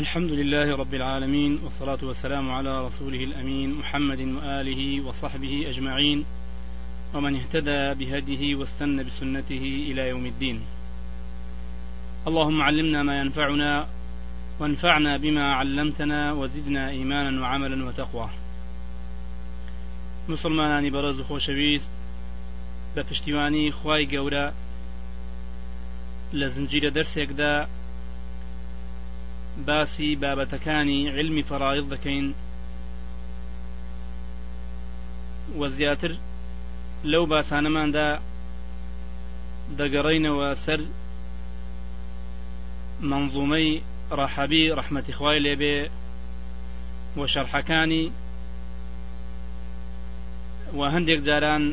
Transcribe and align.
الحمد 0.00 0.30
لله 0.30 0.76
رب 0.76 0.94
العالمين 0.94 1.60
والصلاة 1.64 1.98
والسلام 2.02 2.50
على 2.50 2.86
رسوله 2.86 3.24
الأمين 3.24 3.74
محمد 3.74 4.20
وآله 4.20 5.00
وصحبه 5.08 5.68
أجمعين 5.68 6.24
ومن 7.14 7.36
اهتدى 7.36 7.94
بهديه 7.94 8.56
واستنى 8.56 9.04
بسنته 9.04 9.84
إلى 9.90 10.08
يوم 10.08 10.26
الدين. 10.26 10.60
اللهم 12.26 12.62
علمنا 12.62 13.02
ما 13.02 13.20
ينفعنا 13.20 13.86
وانفعنا 14.60 15.16
بما 15.16 15.54
علمتنا 15.54 16.32
وزدنا 16.32 16.88
إيمانا 16.88 17.40
وعملا 17.42 17.84
وتقوى. 17.84 18.28
مسلمانانی 20.28 20.90
بەڕێز 20.90 21.20
و 21.20 21.24
خۆشەویست 21.24 21.90
بە 22.96 23.02
پشتیوانی 23.02 23.72
خی 23.72 24.08
گەورە 24.08 24.52
لە 26.32 26.46
زنجیرە 26.48 26.90
باسی 29.56 30.16
بابەتەکانی 30.22 31.08
علمی 31.16 31.44
فەڕایڵ 31.48 31.86
دەکەین 31.94 32.26
وە 35.58 35.68
زیاتر 35.76 36.12
لەو 37.12 37.24
باسانەماندا 37.32 38.08
دەگەڕینەوە 39.78 40.48
سەر 40.64 40.80
منظومەی 43.10 43.82
ڕەحەبی 44.18 44.72
ڕەحمەتی 44.78 45.16
خوای 45.18 45.42
لێبێ 45.46 45.76
وە 47.18 47.26
شەرحەکانی 47.32 48.04
و 50.78 50.80
هەندێک 50.94 51.20
جاران 51.28 51.64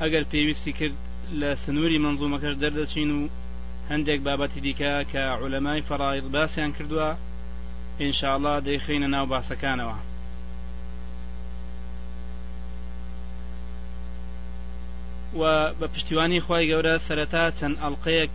ئەگەر 0.00 0.24
پێویستی 0.32 0.72
کرد 0.78 0.96
لە 1.40 1.50
سنووری 1.62 2.02
منظومەکەش 2.06 2.54
دەردەچین 2.62 3.10
و 3.16 3.20
هەندێک 3.90 4.20
بابەتی 4.26 4.60
دیکە 4.66 4.94
کە 5.12 5.22
عولەمای 5.40 5.86
فەڕایڵ 5.88 6.26
باسییان 6.34 6.72
کردووە 6.76 7.10
ئینشاءڵا 8.00 8.54
دەیخینە 8.66 9.08
ناو 9.14 9.26
باسەکانەوە. 9.32 9.98
و 15.40 15.42
بە 15.78 15.86
پشتیوانی 15.92 16.40
خی 16.46 16.64
گەورە 16.70 16.94
سەرەتا 17.06 17.44
چەند 17.58 17.76
ئەڵلقەیەک 17.82 18.34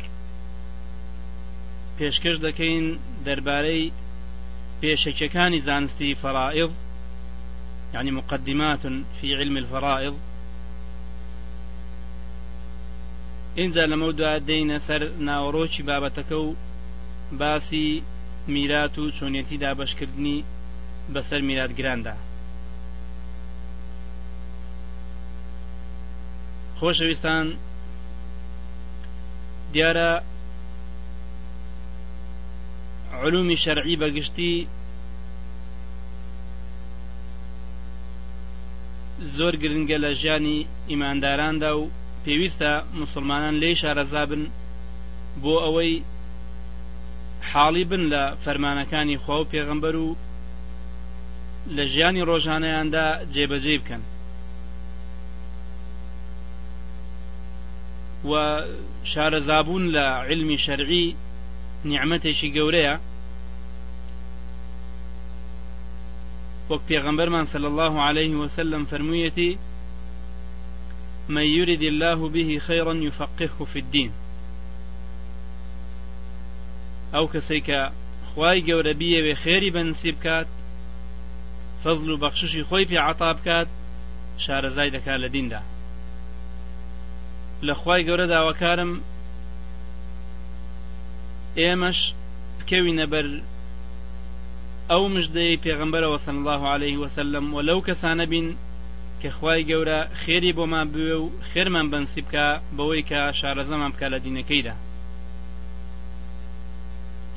پێشکەش 1.97 2.37
دەکەین 2.45 2.85
دەربارەی 3.25 3.91
پێشەکەکانی 4.81 5.63
زانستی 5.67 6.17
فەرائض 6.21 6.71
يعني 7.93 8.11
مقدمات 8.11 8.79
في 9.21 9.27
علم 9.39 9.57
الفرائض. 9.57 10.13
اینجا 13.55 13.83
لەمە 13.91 14.09
دوا 14.19 14.33
دەینە 14.49 14.77
سەر 14.87 15.01
ناوەڕۆکی 15.27 15.85
بابەتەکە 15.89 16.37
و 16.45 16.55
باسی 17.39 18.03
میرات 18.53 18.95
و 18.99 19.11
چۆنیەتی 19.17 19.61
دابشکردنی 19.63 20.43
بەسەر 21.13 21.41
میراتگراندا. 21.49 22.15
خۆشەویستان 26.79 27.45
دیارە 29.73 30.11
علومی 33.23 33.57
شەرعی 33.63 33.99
بەگشتی 34.01 34.53
زۆر 39.35 39.53
گرنگە 39.61 39.97
لە 40.03 40.11
ژیانی 40.21 40.59
ئیمانداراندا 40.89 41.71
و 41.79 41.91
پێویستە 42.25 42.71
مسلمانان 43.01 43.55
لێی 43.61 43.75
شارەزابن 43.81 44.43
بۆ 45.43 45.55
ئەوەی 45.65 45.93
حاڵی 47.49 47.85
بن 47.91 48.03
لە 48.13 48.23
فەرمانەکانی 48.43 49.21
خوا 49.23 49.37
و 49.39 49.49
پێغەمبەر 49.53 49.95
و 50.05 50.07
لە 51.75 51.83
ژیانی 51.91 52.25
ڕۆژانەیاندا 52.29 53.05
جێبەجێ 53.33 53.75
بکەن. 53.81 54.03
و 58.29 58.33
شارەزابوون 59.11 59.83
لە 59.95 60.05
علمی 60.27 60.57
شەرعی 60.65 61.15
نیعممەتێکی 61.89 62.53
گەورەیە. 62.55 62.95
وەک 66.69 66.81
پێغەمبەرمان 66.89 67.45
صلى 67.53 67.67
الله 67.71 67.93
عليه 68.07 68.33
وسلم 68.41 68.83
فرموویەتی 68.91 69.51
من 71.29 71.43
يرد 71.43 71.81
الله 71.81 72.29
به 72.29 72.59
خيرا 72.59 72.93
يفقهه 72.93 73.65
في 73.65 73.79
الدين. 73.79 74.11
ئەو 77.13 77.25
کەسەی 77.33 77.61
کە 77.67 77.79
خوای 78.29 78.63
گەورە 78.67 78.93
بیەوێ 78.99 79.33
خێری 79.43 79.73
بەنسیب 79.75 80.15
بکات 80.19 80.47
فەزل 81.83 82.09
و 82.09 82.21
بەخششی 82.23 82.63
خۆی 82.69 82.87
پێ 82.89 82.97
عتا 83.07 83.33
بکات 83.37 83.67
شارەزای 84.43 84.93
دەکات 84.95 85.19
لە 85.23 85.29
دیندا 85.35 85.61
لە 87.67 87.73
خوای 87.79 88.05
گەورە 88.07 88.25
داواکارم 88.33 88.91
ئێمەش 91.59 91.99
بکەوینە 92.59 93.05
بەر 93.13 93.27
ئەو 94.91 95.03
مژدەی 95.15 95.61
پێغمبەرەوە 95.63 96.17
سن 96.25 96.35
الله 96.39 96.61
عليه 96.73 96.97
وسلم 97.03 97.45
و 97.53 97.61
لەو 97.67 97.79
کەسانە 97.87 98.25
بین 98.31 98.47
کە 99.23 99.31
خوای 99.37 99.65
گەورە 99.69 99.99
خێری 100.21 100.55
بۆمان 100.57 100.87
بوێ 100.93 101.15
و 101.23 101.25
خێرمان 101.49 101.87
بەنسی 101.91 102.21
بکە 102.25 102.47
بەوەی 102.77 103.03
کە 103.09 103.19
شارەزەمان 103.39 103.91
بکە 103.93 104.07
لە 104.13 104.19
دینەکەیدا. 104.25 104.75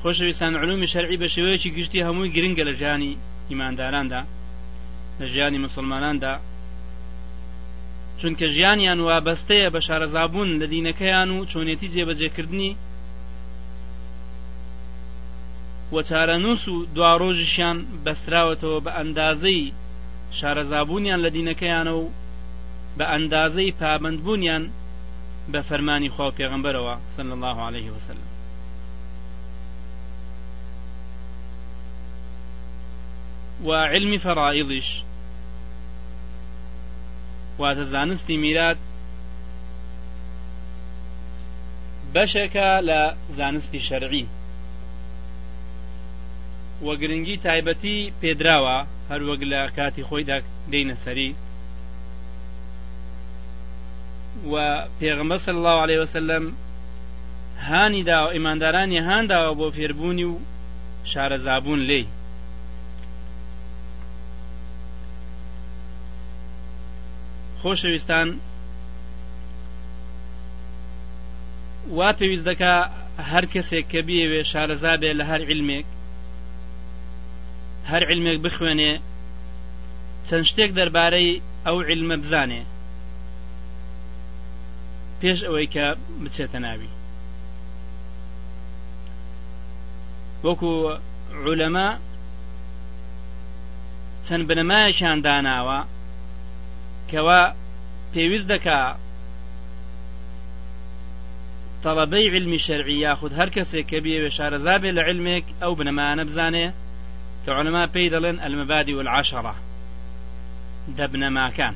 خۆشەویستان 0.01 0.53
علومی 0.61 0.91
شەرعی 0.93 1.21
بە 1.21 1.27
شێوەیەکی 1.33 1.73
گشتی 1.77 2.05
هەمووی 2.07 2.33
گرنگە 2.35 2.63
لە 2.69 2.73
ژیانی 2.79 3.17
ئیمانداراندا 3.49 4.21
لە 5.19 5.25
ژیانی 5.33 5.63
مسلماناندا. 5.65 6.33
چونکە 8.19 8.45
ژیانیان 8.55 8.99
وابەستەیە 9.07 9.73
بە 9.75 9.79
شارەزابوون 9.87 10.49
لە 10.61 10.67
دینەکەیان 10.73 11.29
و 11.31 11.45
چۆنێتی 11.51 11.91
جێبەجێکردنی 11.93 12.71
و 15.93 15.97
چارەنووس 16.09 16.63
و 16.73 16.75
دواڕۆژیشیان 16.95 17.77
بەستراوەتەوە 18.05 18.79
بە 18.85 18.91
ئەندازەی 18.97 19.63
شارەزابوونیان 20.31 21.19
لە 21.25 21.29
دینەکەیانە 21.35 21.93
و 21.99 22.11
بە 22.97 23.05
ئەندازەی 23.11 23.75
پابندبوونیان 23.81 24.63
بە 25.51 25.61
فەرمانی 25.69 26.09
خوا 26.09 26.31
پێغمبەرەوە 26.37 26.95
سن 27.15 27.31
الله 27.31 27.57
عليه 27.67 27.89
وسلم. 27.91 28.29
و 33.65 33.71
علمی 33.71 34.19
فەرائیضیش 34.19 34.89
واتە 37.59 37.83
زانستی 37.93 38.37
میرات 38.37 38.77
بەشێکە 42.13 42.69
لە 42.87 43.15
زانستی 43.37 43.79
شەرعی. 43.79 44.25
وە 46.85 46.93
گرنگی 47.01 47.37
تایبەتی 47.45 47.97
پێدراوە 48.21 48.77
هەروەک 49.11 49.41
لە 49.51 49.61
کاتی 49.77 50.03
خۆیدا 50.09 50.37
دێنە 50.71 50.95
سەری. 51.03 51.31
و 54.51 54.53
پێغەمبەر 54.99 55.37
صلی 55.45 55.57
الله 55.61 55.77
عليه 55.85 55.99
وسلم 56.01 56.43
هانی 57.69 58.03
دا 58.03 58.17
و 58.25 58.31
ئیماندارانی 58.35 58.99
هانداوە 59.09 59.51
بۆ 59.59 59.67
فێربوونی 59.77 60.25
و 60.31 60.39
شارەزابوون 61.11 61.81
لێی. 61.89 62.05
خۆشەویستان. 67.61 68.27
وا 71.97 72.09
پێویست 72.19 72.45
دەکا 72.49 72.73
هەر 73.31 73.45
کەسێک 73.53 73.85
کە 73.91 74.01
بیەوێ 74.07 74.41
شارەزابێ 74.51 75.11
لە 75.19 75.25
هەر 75.31 75.41
علمێک. 75.51 75.87
هەر 77.91 78.03
علمێک 78.09 78.37
بخوێنێ 78.45 78.93
چەند 80.27 80.45
شتێک 80.49 80.71
دەربارەی 80.77 81.41
ئەو 81.65 81.77
علمە 81.89 82.17
بزانێ. 82.23 82.61
پێش 85.19 85.39
ئەوەی 85.45 85.67
کە 85.73 85.85
بچێتە 86.23 86.59
ناوی. 86.65 86.91
وەکو 90.45 90.71
عولەما 91.45 91.89
چەند 94.25 94.43
بنەمایەکیان 94.49 95.19
داناوە 95.25 95.79
کەوا 97.11 97.41
پێویست 98.13 98.47
دەکا 98.53 98.81
طلبەی 101.83 102.31
علمی 102.35 102.59
شەرعی 102.65 103.01
یاخود 103.05 103.31
هەر 103.39 103.49
کەسێک 103.55 103.85
کە 103.91 103.99
بێ 104.03 104.29
شارەزابێ 104.37 104.91
لە 104.97 105.01
علمێک 105.09 105.45
ئەو 105.61 105.73
بنەمانە 105.79 106.23
بزانێ 106.29 106.67
علەما 107.57 107.83
پێی 107.93 108.11
دەڵێن 108.13 108.37
ئەلمەبادی 108.43 108.97
والعاشەڕە 108.97 109.55
دەبنەماکان 110.97 111.75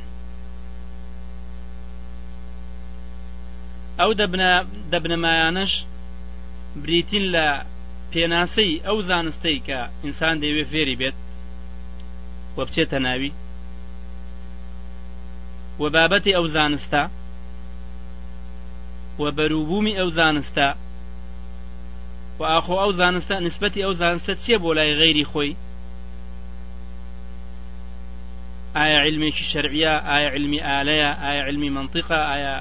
ئەو 4.00 4.12
دە 4.92 5.09
بنەمایانەش 5.09 5.74
بریتین 6.84 7.26
لە 7.36 7.48
پێناسەی 8.12 8.82
ئەو 8.88 8.98
زانستەی 9.10 9.60
کە 9.68 9.80
ئینسان 10.04 10.36
دەیوێت 10.42 10.68
فێری 10.74 10.96
بێت 11.02 11.18
وە 12.58 12.64
بچێتە 12.68 13.00
ناوی 13.06 13.32
و 15.82 15.84
بابەتی 15.96 16.36
ئەو 16.38 16.48
زانستە 16.56 17.04
و 19.20 19.24
بەروبوومی 19.38 19.98
ئەو 20.00 20.10
زانستە 20.20 20.68
و 22.42 22.44
ئاخۆ 22.52 22.76
ئەو 22.82 22.92
زانستە 23.00 23.36
نسبەتی 23.48 23.86
ئەو 23.86 23.94
زانستە 24.02 24.34
چیە 24.44 24.58
بۆ 24.64 24.72
لای 24.78 24.98
غەیری 25.00 25.26
خۆی؟ 25.32 25.54
ئایا 28.76 29.00
علمێکی 29.06 29.46
شەرعە 29.52 29.94
ئایا 30.10 30.30
علمی 30.36 30.60
ئالەیە 30.68 31.12
ئایا 31.24 31.42
علمی 31.48 31.70
منطقە 31.78 32.20
ئایا 32.30 32.56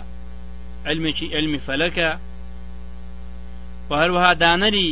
علمێکی 0.88 1.26
علمی 1.36 1.60
فەلەکە 1.66 2.10
و 3.88 3.92
هەروەها 4.00 4.32
دانەری 4.42 4.90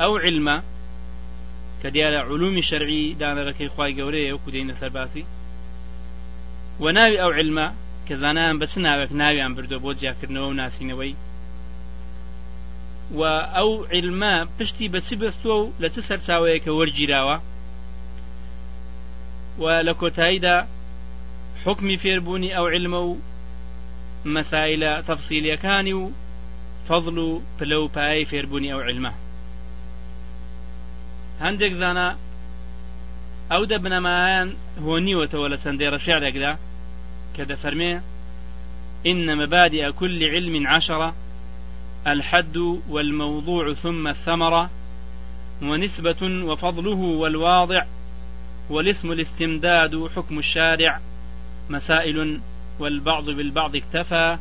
ئەو 0.00 0.12
علمە 0.24 0.56
کە 1.80 1.88
دیارە 1.94 2.20
علومی 2.30 2.62
شەرعی 2.70 3.16
دانەرەکەی 3.20 3.72
خی 3.74 3.92
گەورەیە 3.98 4.32
و 4.34 4.42
کودەینە 4.44 4.74
سەرباسی 4.80 5.24
و 6.82 6.84
ناوی 6.96 7.20
ئەو 7.22 7.32
علمە 7.38 7.66
کە 8.06 8.14
زانایان 8.22 8.56
بە 8.60 8.66
چ 8.70 8.74
ناوێک 8.86 9.10
ناویان 9.22 9.52
بردو 9.56 9.78
بۆ 9.84 9.90
جیاکردنەوە 10.00 10.48
و 10.48 10.58
ناسینەوەی 10.60 11.14
و 13.18 13.22
ئەو 13.56 13.70
علمە 13.94 14.34
پشتی 14.58 14.88
بە 14.92 15.00
چی 15.06 15.16
بەستووە 15.20 15.56
و 15.60 15.72
لە 15.82 15.88
چ 15.94 15.96
سەرچاوەیەکە 16.08 16.70
وەرگیراوە؟ 16.78 17.36
و 19.62 19.64
لە 19.86 19.94
کۆتاییدا 20.00 20.56
حکمی 21.64 21.96
فێربوونی 22.02 22.54
ئەو 22.56 22.66
علمە 22.74 23.00
و 23.08 23.18
مەسایلە 24.34 24.92
تەفسیلیەکانی 25.08 25.94
و 26.00 26.04
فەضل 26.88 27.18
و 27.18 27.40
پلە 27.58 27.76
و 27.82 27.88
پایی 27.96 28.28
فێربوونی 28.30 28.72
ئەو 28.72 28.80
علمە. 28.88 29.12
هەندێک 31.44 31.72
زانە 31.80 32.08
ئەو 33.50 33.62
دە 33.70 33.76
بنەمایان 33.84 34.48
هۆنیوەتەوە 34.86 35.46
لە 35.52 35.58
چەندێ 35.62 35.86
ڕەشارێکدا 35.94 36.52
کە 37.34 37.42
دەفەرمێ 37.50 37.92
إن 39.10 39.28
مبادئ 39.40 39.90
كل 40.00 40.22
علم 40.34 40.66
عشرة 40.66 41.14
الحد 42.06 42.56
والموضوع 42.88 43.74
ثم 43.74 44.08
الثمرة 44.08 44.70
ونسبة 45.62 46.22
وفضله 46.22 46.98
والواضع 46.98 47.84
والاسم 48.70 49.12
الاستمداد 49.12 50.08
حكم 50.16 50.38
الشارع 50.38 51.00
مسائل 51.70 52.40
والبعض 52.78 53.24
بالبعض 53.30 53.76
اكتفى 53.76 54.38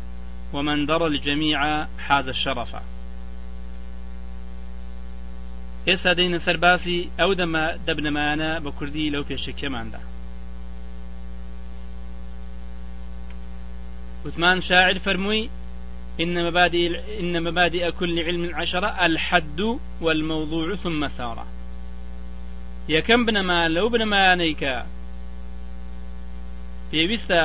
ومن 0.53 0.85
درى 0.85 1.07
الجميع 1.07 1.85
حاز 1.97 2.27
الشرف. 2.27 2.75
ئێستا 5.87 6.11
دەینە 6.19 6.39
سەرباسی 6.45 7.09
ئەو 7.19 7.31
دەمە 7.39 7.65
دەبنەمانە 7.87 8.51
بە 8.63 8.71
کوردی 8.77 9.11
لەو 9.13 9.23
پێشکێماندا 9.29 10.01
وثمان 14.25 14.61
شاعر 14.61 14.97
فرموي 15.05 15.49
إن 16.21 16.45
مبادئ 16.47 16.99
إن 17.19 17.43
مبادئ 17.43 17.91
كل 17.91 18.19
علم 18.19 18.55
عشرة 18.55 19.05
الحد 19.05 19.79
والموضوع 20.01 20.75
ثم 20.75 21.07
ثارة. 21.07 21.47
يا 22.89 22.99
كم 22.99 23.25
بنما 23.25 23.67
لو 23.67 23.89
بنما 23.89 24.35
نيكا 24.35 24.85
پێویستە 26.91 27.41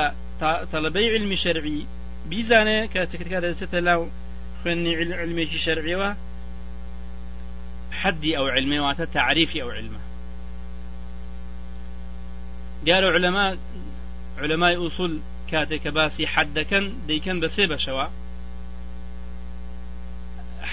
تەڵبەی 0.71 1.11
علمی 1.13 1.37
شەرعی 1.43 1.87
بیزانێ 2.29 2.79
کە 2.93 3.01
چکرکە 3.11 3.39
دەچێتە 3.45 3.79
لاو 3.87 4.01
خوێنی 4.59 4.93
علمێکی 5.21 5.63
شەرعیەوە 5.65 6.09
حدي 7.99 8.37
أو 8.37 8.47
علمي 8.47 8.79
واتە 8.79 9.05
تعريفي 9.13 9.61
أو 9.63 9.69
علمه 9.69 10.01
قالوا 12.87 13.11
علماء 13.11 13.57
علماء 14.37 14.87
أصول 14.87 15.19
كاتك 15.51 15.87
باسي 15.87 16.27
حدكن 16.27 16.93
ديكن 17.07 17.39
بسي 17.39 17.65
بشوا 17.65 18.07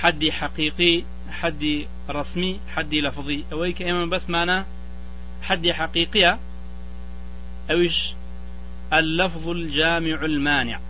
حدي 0.02 0.32
حقيقي 0.32 1.04
حدي 1.30 1.86
رسمي 2.10 2.60
حدي 2.74 3.00
لفظي. 3.00 3.44
أويك 3.52 3.82
إما 3.82 4.06
بس 4.06 4.30
معنا 4.30 4.66
حدي 5.42 5.74
حقيقية 5.74 6.38
أويش؟ 7.70 8.14
اللفظ 8.92 9.48
الجامع 9.48 10.24
المانع. 10.24 10.80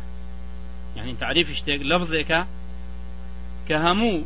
يعني 0.97 1.14
تعريف 1.20 1.50
اشتاق 1.50 1.76
لفظك 1.76 2.47
كهمو 3.69 4.23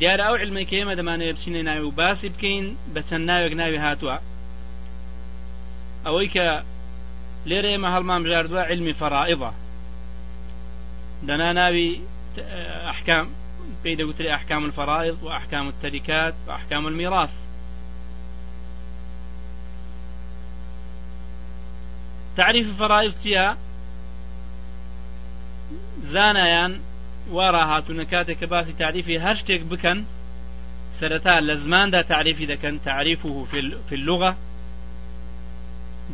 دیارە 0.00 0.24
ئەو 0.26 0.36
علمی 0.42 0.64
کێمە 0.70 0.94
دەمانێت 0.98 1.36
بچینە 1.36 1.62
ناوی 1.68 1.86
و 1.86 1.90
باسی 1.90 2.28
بکەین 2.34 2.66
بە 2.94 3.00
چەند 3.08 3.24
ناوێک 3.30 3.54
ناوی 3.60 3.78
هاتووە 3.86 4.16
ئەوەی 6.06 6.28
کە 6.34 6.46
لێرە 7.48 7.68
ئێمە 7.72 7.88
هەڵمان 7.94 8.20
بژاردووە 8.24 8.62
علمی 8.70 8.94
فەرائضە 9.00 9.52
دەنا 11.28 11.50
ناوی 11.60 11.90
ئەحکام 12.88 13.26
پێی 13.82 13.96
دەگوتری 14.00 14.32
ئەحکام 14.34 14.62
الفرائض 14.64 15.16
وأحكام 15.22 15.66
التركات 15.68 16.34
وأحكام 16.46 16.86
الميراث. 16.86 17.34
تعريف 22.36 22.66
الفرائض 22.66 23.14
چیە 23.24 23.56
زانایان 26.12 26.72
وارا 27.30 27.64
هاتوونە 27.70 28.04
کاتێک 28.12 28.38
کە 28.40 28.46
باسی 28.52 28.72
تعریفی 28.72 29.20
هەر 29.24 29.36
شتێک 29.40 29.62
بکەن 29.72 29.98
سەرەتا 31.00 31.34
لە 31.48 32.04
تعریفی 32.12 32.46
دەکەن 32.46 32.74
تعریفه 32.84 33.44
في 33.88 33.94
اللغة. 33.94 34.36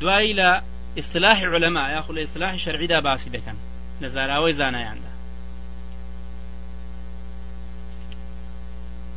دوایی 0.00 0.34
لە 0.34 0.62
اصلاح 0.98 1.44
علماء 1.44 1.90
یاخو 1.90 2.12
لە 2.12 2.18
اصلاح 2.18 2.56
شەرعیدا 2.56 3.00
باسی 3.00 3.30
دەکەن 3.30 3.56
لە 4.02 4.06
زاراوەی 4.06 4.52
زانایاندا 4.52 5.12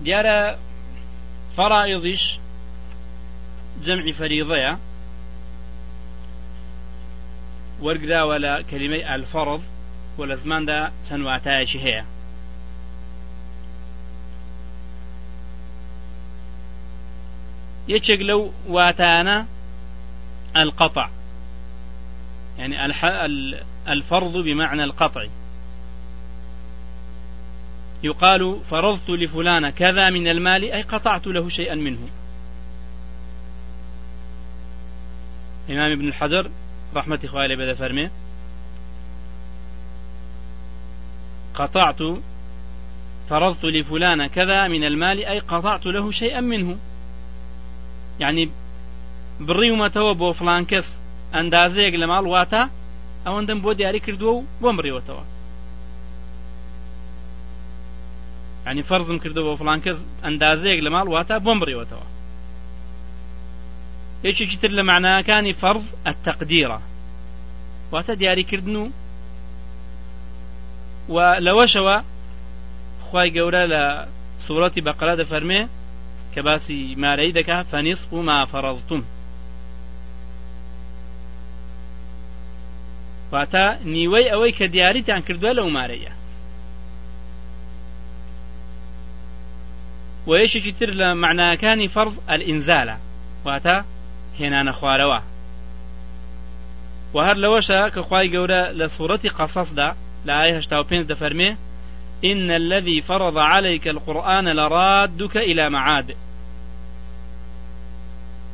دیارە 0.05 0.55
فەرائضیش 1.57 2.23
جەمعی 3.85 4.13
فەریضەیە 4.19 4.73
وەرگراوە 7.85 8.37
لە 8.45 8.53
کەلیمەی 8.69 9.07
ئەلفەڕض 9.09 9.63
و 10.17 10.21
لە 10.29 10.35
زماندا 10.43 10.79
چەند 11.05 11.23
واتایەکی 11.27 11.79
هەیە 11.85 12.03
یەکێک 17.93 18.21
لەو 18.29 18.41
واتانە 18.75 19.37
القطع. 20.55 21.09
يعني 22.57 22.75
الفرض 23.87 24.33
بمعنى 24.37 24.83
القطع. 24.83 25.27
يقال 28.03 28.59
فرضت 28.69 29.09
لفلان 29.09 29.69
كذا 29.69 30.09
من 30.09 30.27
المال 30.27 30.63
أي 30.63 30.81
قطعت 30.81 31.27
له 31.27 31.49
شيئا 31.49 31.75
منه. 31.75 31.99
إمام 35.69 35.91
ابن 35.91 36.07
الحجر 36.07 36.49
رحمة 36.95 37.19
إخوائي 37.23 37.55
بدأ 37.55 37.73
فرمي. 37.73 38.09
قطعت 41.53 41.99
فرضت 43.29 43.65
لفلان 43.65 44.27
كذا 44.27 44.67
من 44.67 44.83
المال 44.83 45.25
أي 45.25 45.39
قطعت 45.39 45.85
له 45.85 46.11
شيئا 46.11 46.41
منه. 46.41 46.77
يعني 48.19 48.49
بڕیومەتەوە 49.47 50.13
بۆ 50.21 50.29
فلان 50.39 50.63
کەس 50.71 50.87
ئەندازەیەک 51.35 51.95
لە 52.01 52.07
ماڵ 52.11 52.25
واتە 52.33 52.61
ئەوەندەم 53.25 53.59
بۆ 53.63 53.71
دیاری 53.79 54.01
کردووە 54.05 54.33
و 54.35 54.45
بۆم 54.61 54.75
بڕێوەتەوە 54.79 55.23
ینی 58.67 58.83
فەرزم 58.89 59.17
کردەوە 59.23 59.57
فلان 59.61 59.79
کەس 59.85 59.97
ئەندازەیەک 60.23 60.79
لە 60.85 60.89
ماڵ 60.95 61.07
واتە 61.15 61.35
بۆم 61.45 61.59
یەکێکی 64.27 64.57
تر 64.61 64.71
لە 64.77 64.83
معناکانی 64.89 65.53
فەرز 65.61 65.85
التەقدیرە 66.09 66.79
واتە 67.91 68.13
دیاریکردن 68.21 68.75
و 68.75 68.85
و 71.13 71.17
لەوەشەوە 71.45 71.97
خی 73.07 73.29
گەورە 73.35 73.63
لە 73.73 73.83
سوورەتی 74.45 74.85
بەقرا 74.87 75.13
دەفەرمێ 75.21 75.61
کە 76.33 76.41
باسی 76.47 76.95
مارەی 77.03 77.35
دەکا 77.37 77.57
فەنیس 77.71 78.01
و 78.13 78.17
ما 78.27 78.37
فەڕەزتم 78.51 79.01
واتە 83.33 83.65
نیوەی 83.93 84.29
ئەوەی 84.31 84.55
کە 84.57 84.65
دیاریتان 84.75 85.21
کردووە 85.27 85.51
لەو 85.59 85.69
مارەیە 85.77 86.13
وەیەشێکی 90.29 90.73
تر 90.79 90.91
لە 90.99 91.07
معناکانی 91.23 91.89
واتە 93.45 93.77
هێنانە 94.39 94.73
خوارەوە 94.79 95.19
و 97.13 97.17
هەر 97.27 97.37
لەوەشە 97.43 97.81
کە 97.93 98.01
خوای 98.07 98.27
گەورە 98.33 98.63
لە 98.79 98.87
سوورەتی 98.95 99.33
قەسەسدا 99.37 99.89
و 100.79 100.87
پێنج 100.89 101.05
دەفەرمێ 101.11 101.51
إن 102.23 102.51
الذي 102.51 103.01
فرض 103.01 103.37
عليك 103.37 103.87
القرآن 103.87 104.47
لرادك 104.47 105.37
إلى 105.37 105.69
معاد. 105.69 106.15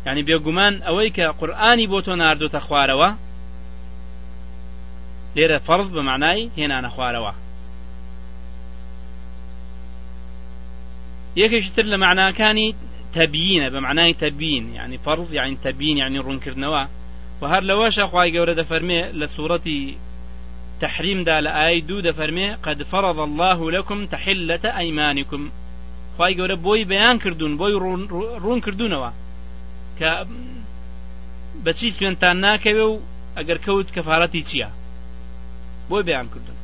يعني 0.06 0.22
بێگومان 0.24 0.82
ئەوەی 0.82 1.08
کە 1.08 1.22
قورئانی 1.22 1.88
بۆ 1.88 2.02
تۆ 2.02 2.16
ناردۆتە 2.16 2.48
خوارەوە 2.48 3.12
لێرە 5.36 5.60
فەرز 5.68 5.89
بە 5.96 6.01
معنای 6.10 6.50
هێنانە 6.58 6.89
خوارەوە 6.96 7.34
یەکێکی 11.36 11.72
تر 11.75 11.84
لە 11.84 11.98
معناکانی 13.16 13.64
تەبیینە 13.64 13.74
بە 13.74 13.80
معنای 13.86 14.14
تەبیین 14.14 14.76
یعنی 14.76 14.98
فەرز 15.06 15.34
یعنی 15.34 15.58
تەبیین 15.64 15.98
یعنی 15.98 16.20
ڕوونکردنەوە 16.20 16.88
و 17.42 17.48
هەر 17.48 17.64
لەوەشە 17.70 18.06
خوای 18.12 18.32
گەورە 18.36 18.54
دەفەرمێ 18.62 19.02
لە 19.20 19.28
سوورەتی 19.36 19.96
تەحریمدا 20.82 21.40
لە 21.40 21.82
ئایەی 21.82 21.95
دوو 21.95 22.02
دەفەرمێ 22.02 22.56
قد 22.66 22.84
فرض 22.84 23.20
الله 23.20 23.72
لكم 23.72 24.06
تحلة 24.06 24.78
أيمانكم. 24.78 25.50
خوای 26.18 26.34
گەورە 26.36 26.56
بۆی 26.66 26.86
بەیان 26.92 27.18
کردوون 27.24 27.58
بۆی 27.58 27.76
ڕوون 28.44 28.60
کردوونەوە 28.66 29.12
کە 30.00 30.10
بەچی 31.66 31.92
سوێنتان 31.96 32.38
ناکەوێ 32.46 32.86
و 32.92 33.00
ئەگەر 33.38 33.58
کەوت 33.66 33.88
کەفارەتی 33.96 34.44
چییە 34.50 34.70
بۆی 35.90 36.04
بەیان 36.08 36.28
کردن 36.34 36.58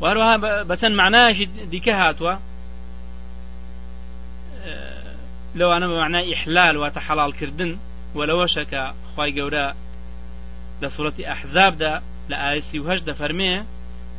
وەهەروەها 0.00 0.34
بەچەند 0.70 0.94
معنایشی 1.00 1.46
دیکە 1.72 1.94
هاتووە 2.02 2.34
لەوانە 5.58 5.86
بە 5.90 5.96
معنای 6.02 6.28
ئیحلال 6.30 6.76
واتە 6.82 7.00
حەڵالکردن 7.06 7.72
وەلەوەشەکە 8.18 8.82
خی 9.12 9.30
گەورە 9.38 9.66
لە 10.82 10.88
سوورەتی 10.94 11.28
ئەحزابدا 11.30 11.94
لە 12.30 12.36
ئایسی 12.42 12.78
وهش 12.78 13.00
دەفەرمێ 13.08 13.54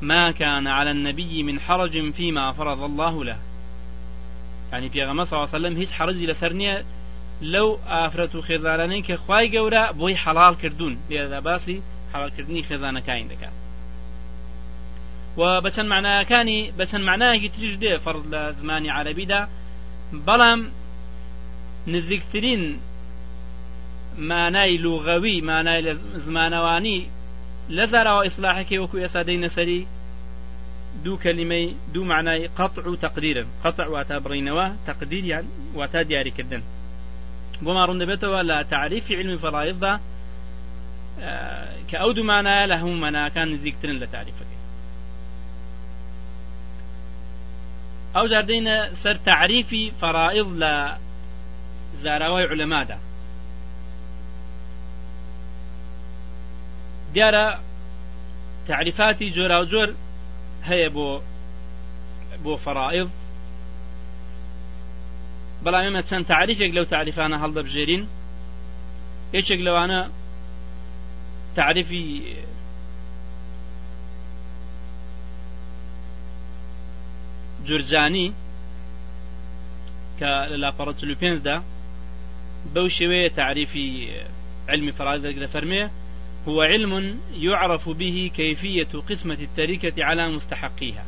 ما 0.01 0.31
كان 0.31 0.67
على 0.67 0.91
النبي 0.91 1.43
من 1.43 1.59
حرج 1.59 2.11
فيما 2.17 2.51
فرض 2.51 2.81
الله 2.83 3.23
له. 3.23 3.37
يعني 4.73 4.89
پێغەمە 4.89 5.23
صلى 5.23 5.35
الله 5.37 5.49
عليه 5.53 5.59
وسلم 5.59 5.77
هیچ 5.77 5.91
حرجی 5.91 6.27
لەسەر 6.27 6.51
نییە 6.59 6.83
لەو 7.41 7.77
ئافرەت 7.91 8.35
و 8.35 8.41
خێزارانەی 8.41 9.03
کە 9.07 9.15
خی 9.25 9.45
گەورە 9.55 9.83
بۆی 9.99 10.17
حەڵال 10.23 10.55
کردوون 10.61 10.97
لێدا 11.09 11.41
باسی 11.41 11.81
حەڵکردنی 12.13 12.65
خێزانەکانی 12.69 13.29
دەکات 13.31 13.55
و 15.37 15.61
بەچەند 15.61 15.87
معناکانی 15.93 16.59
بەچەند 16.79 17.03
معناەکی 17.09 17.49
تریش 17.55 17.75
دێ 17.83 17.93
فەرز 18.05 18.23
لە 18.33 18.41
زمانی 18.59 18.89
عربیدا 18.89 19.41
بەڵام 20.27 20.59
نزیکترین 21.87 22.63
مانای 24.17 24.77
لوغەوی 24.77 25.41
مانای 25.49 25.95
زمانەوانی 26.25 26.99
لە 27.77 27.85
زارەوە 27.91 28.21
ئیسلاحەکەی 28.27 28.81
وەکو 28.81 29.01
ئێسا 29.03 29.21
دەینە 29.27 29.49
سەری 29.57 29.81
دوو 31.03 31.21
کەلیمەی 31.23 31.67
دوو 31.93 32.03
معنای 32.11 32.47
قطع 32.47 32.89
و 32.89 32.95
تقدیرن 32.95 33.47
قطع 33.63 33.87
واتا 33.93 34.17
بڕینەوە 34.25 34.65
تقدیریان 34.89 35.45
واتا 35.75 36.03
دیاریکردن. 36.03 36.63
بۆ 37.63 37.71
ما 37.77 37.83
ڕوون 37.87 37.99
دەبێتەوە 38.03 38.41
لە 38.49 38.57
تعریفی 38.73 39.15
علمی 39.19 39.37
فەڕایزدا 39.43 39.93
کە 41.89 41.95
ئەو 42.01 42.11
دومانایە 42.17 42.65
لە 42.71 42.75
هەموو 42.81 43.01
مەعناکان 43.05 43.47
نزیکترن 43.53 43.97
لە 44.03 44.07
تعریفەکەی 44.13 44.59
ئەو 48.15 48.25
جاردەینە 48.31 48.77
سەر 49.03 49.17
تعریفی 49.29 49.83
فەرائض 50.01 50.49
لە 50.61 50.73
زاراوای 52.03 52.47
علەمادا 52.51 52.97
دیارە 57.13 57.45
تعریفاتی 58.67 59.33
جۆرا 59.35 59.57
و 59.61 59.69
جۆر 59.71 59.89
هەیە 60.69 60.89
بۆ 60.95 61.07
بۆ 62.43 62.53
فەرائض 62.65 63.09
بەڵام 65.63 65.83
ئێمە 65.85 66.01
چەند 66.09 66.25
تعریفێک 66.33 66.71
لەو 66.77 66.85
تعریفانە 66.93 67.37
هەڵدەبژێرین 67.43 68.03
یەکێک 69.37 69.59
لەوانە 69.67 70.01
تعريفي 71.57 72.05
جورجاني 77.67 78.27
کە 80.19 80.31
لە 80.51 80.57
لاپەڕەتلو 80.63 81.19
پێنجدا 81.21 81.57
بەو 82.75 83.29
تعريفي 83.35 84.07
علم 84.69 84.91
فرائض 84.91 85.45
فرميه 85.45 85.91
هو 86.47 86.61
علم 86.61 87.19
يعرف 87.33 87.89
به 87.89 88.31
كيفية 88.35 88.87
قسمة 89.09 89.37
التركة 89.41 90.03
على 90.03 90.29
مستحقيها. 90.29 91.05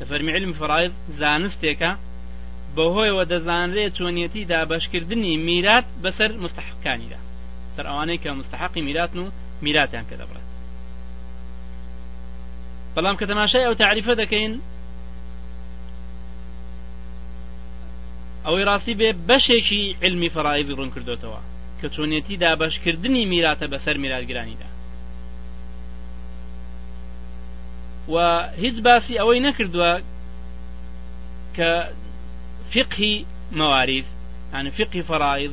تفرمي 0.00 0.32
علم 0.32 0.52
فرائض 0.52 0.92
زانستێکە 1.18 1.96
بەهۆیەوە 2.76 3.24
دەزانرێت 3.32 3.92
چۆنیەتی 3.98 4.46
دابشکردنی 4.52 5.36
میرات 5.36 5.84
بەسەر 6.02 6.30
مستحقەکانیدا 6.44 7.20
سەر 7.76 7.86
ئەوانەی 7.90 8.18
کە 8.22 8.30
مستحقی 8.40 8.82
میراتن 8.88 9.18
و 9.18 9.30
میراتیان 9.62 10.04
کە 10.10 10.16
بەڵام 12.94 13.16
کە 13.20 13.26
تەماشای 13.30 13.66
ئەو 13.66 13.74
تعریفە 13.82 14.14
دەکەین 14.22 14.52
ئەوەی 18.44 18.66
ڕاستی 18.68 18.94
بێ 19.00 19.10
بەشێکی 19.28 19.82
علمی 20.04 20.30
فەڕایزی 20.34 20.76
ڕوون 20.78 20.90
کردوتەوە 20.94 21.40
کە 21.80 21.86
چۆنیەتی 21.94 22.40
دابشکردنی 22.42 23.28
میراتە 23.32 23.66
بەسەر 23.72 23.96
میراتگرانیدا. 24.04 24.68
و 28.08 28.16
هیچ 28.62 28.76
باسی 28.86 29.18
ئەوەی 29.20 29.40
نەکردووە 29.46 29.92
کە 31.56 31.70
فقهی 32.72 33.14
مەواریث 33.58 34.08
يعني 34.54 34.70
فقهی 34.78 35.02
فەڕایز 35.10 35.52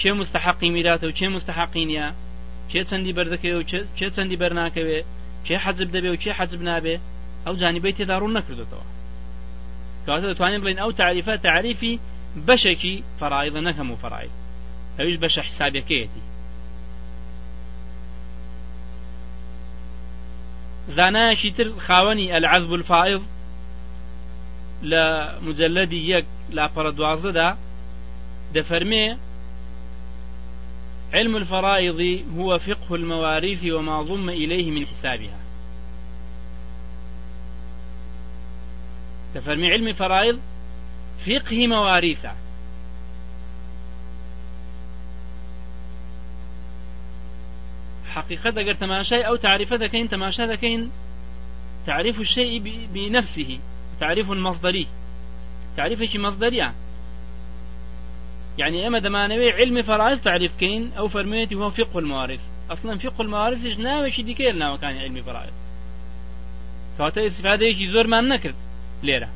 چێ 0.00 0.10
مستحقی 0.20 0.70
میراتە 0.76 1.04
و 1.04 1.16
چێ 1.18 1.28
مستحقی 1.36 1.84
نییە 1.90 2.08
چێ 2.70 2.80
چەندی 2.88 3.16
بەردەکەوێ 3.18 3.56
و 3.58 3.66
چێ 3.98 4.08
چەندی 4.16 4.40
بەرناکەوێ 4.42 5.00
چێ 5.46 5.56
حەزب 5.64 5.88
دەبێ 5.94 6.10
و 6.12 6.20
چێ 6.22 6.32
حەزب 6.38 6.60
نابێ 6.68 6.96
ئەو 7.46 7.54
جانیبەی 7.60 7.96
تێدا 7.98 8.16
ڕوون 8.20 8.32
نەکردێتەوە 8.38 8.84
کەواتە 10.10 10.28
دەتوانین 10.32 10.60
بڵین 10.62 10.78
ئەو 10.82 10.92
تعریفە 11.02 11.34
تعریفی 11.48 12.00
بەشێکی 12.46 12.94
فەڕایدە 13.20 13.60
نەکەم 13.68 13.88
و 13.90 14.00
فەڕاید 14.02 14.32
ئەویش 14.98 15.16
بەشە 15.22 15.42
حسابەکەیەتی 15.48 16.24
زانایەکی 20.96 21.50
تر 21.56 21.68
خاوەنی 21.86 22.32
ئەلعەزب 22.32 22.72
الفائض 22.72 23.22
لە 24.90 25.04
مجلدی 25.46 26.00
یەک 26.12 26.26
لاپەڕە 26.56 26.92
دوازدەدا 26.98 27.48
دەفەرمێ 28.54 29.06
علم 31.14 31.34
الفرائض 31.36 32.00
هو 32.36 32.58
فقه 32.58 32.90
المواريث 32.94 33.62
وما 33.64 34.02
ضم 34.02 34.28
إليه 34.28 34.70
من 34.70 34.84
حسابها. 34.86 35.49
تفرمي 39.34 39.68
علم 39.72 39.92
فرائض 39.92 40.38
فقه 41.26 41.66
مواريثه 41.66 42.32
حقيقة 48.14 48.50
ئەگەر 48.50 48.76
تەماشای 48.76 49.22
ئەو 49.24 49.36
تعریفە 49.36 49.76
دەکەین 49.84 50.08
تەماشا 50.14 50.44
دەکەین 50.54 50.82
تعريف 51.86 52.20
الشيء 52.20 52.62
بنفسه 52.94 53.58
تعريف 54.00 54.30
مصدري 54.30 54.86
تعريف 55.76 56.16
مصدري 56.16 56.72
يعني 58.58 58.86
اما 58.86 58.98
دمانوي 58.98 59.52
علم 59.52 59.82
فرائض 59.82 60.20
تعريف 60.20 60.56
كين 60.58 60.92
أو 60.98 61.08
فرميتي 61.08 61.54
هو 61.54 61.70
فقه 61.70 61.98
الموارث 61.98 62.40
أصلا 62.70 62.98
فقه 62.98 63.22
الموارث 63.22 63.78
ناوي 63.78 64.10
شي 64.10 64.22
ديكير 64.22 64.52
ناوي 64.52 64.78
كان 64.78 64.96
علم 64.96 65.22
فرائض. 65.22 65.52
کاتە 66.98 67.20
استفادەیەکی 67.28 67.86
زۆرمان 67.94 68.24
نەکرد 68.32 68.69
لێرە 69.06 69.28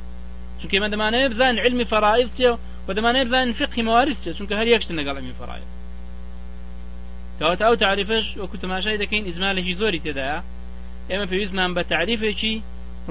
چونکە 0.59 0.75
ئمە 0.79 0.89
دەمانەیە 0.95 1.29
بزان 1.33 1.55
علمی 1.65 1.87
فەرائض 1.93 2.29
چێ 2.39 2.51
و 2.87 2.91
دەمانەیە 2.99 3.25
بزان 3.29 3.53
فقی 3.61 3.83
مەوارث 3.87 4.19
چێ 4.25 4.31
چونکە 4.39 4.55
هەر 4.61 4.67
یەکشتن 4.75 4.97
لەگەڵ 5.01 5.17
علمی 5.21 5.39
فەرائض 5.41 5.69
کەواتە 7.39 7.65
ئەو 7.67 7.77
تعریفش 7.85 8.25
وەکو 8.43 8.57
تەماشای 8.65 8.99
دەکەین 9.03 9.25
ئیزمالێکی 9.29 9.75
زۆری 9.81 10.01
تێدایە 10.05 10.39
ئێمە 11.11 11.27
پێویستمان 11.31 11.71
بە 11.77 11.83
تعریفێکی 11.93 12.55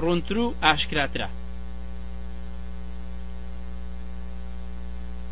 ڕوونتر 0.02 0.36
و 0.42 0.54
ئاشکراترە 0.62 1.28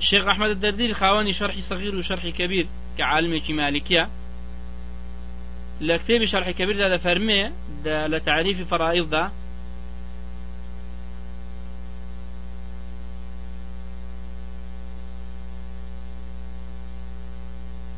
الشيخ 0.03 0.27
أحمد 0.27 0.51
الدردير 0.51 0.91
الخاواني 0.91 1.33
شرح 1.33 1.55
صغير 1.71 1.97
وشرح 1.97 2.29
كبير 2.29 2.67
كعالم 2.99 3.43
مالكية 3.49 4.09
لكتاب 5.81 6.25
شرح 6.25 6.51
كبير 6.51 6.89
ده 6.89 6.97
فرمي 6.97 7.51
ده 7.85 8.07
لتعريف 8.07 8.69
فرائض 8.69 9.11
ده 9.11 9.31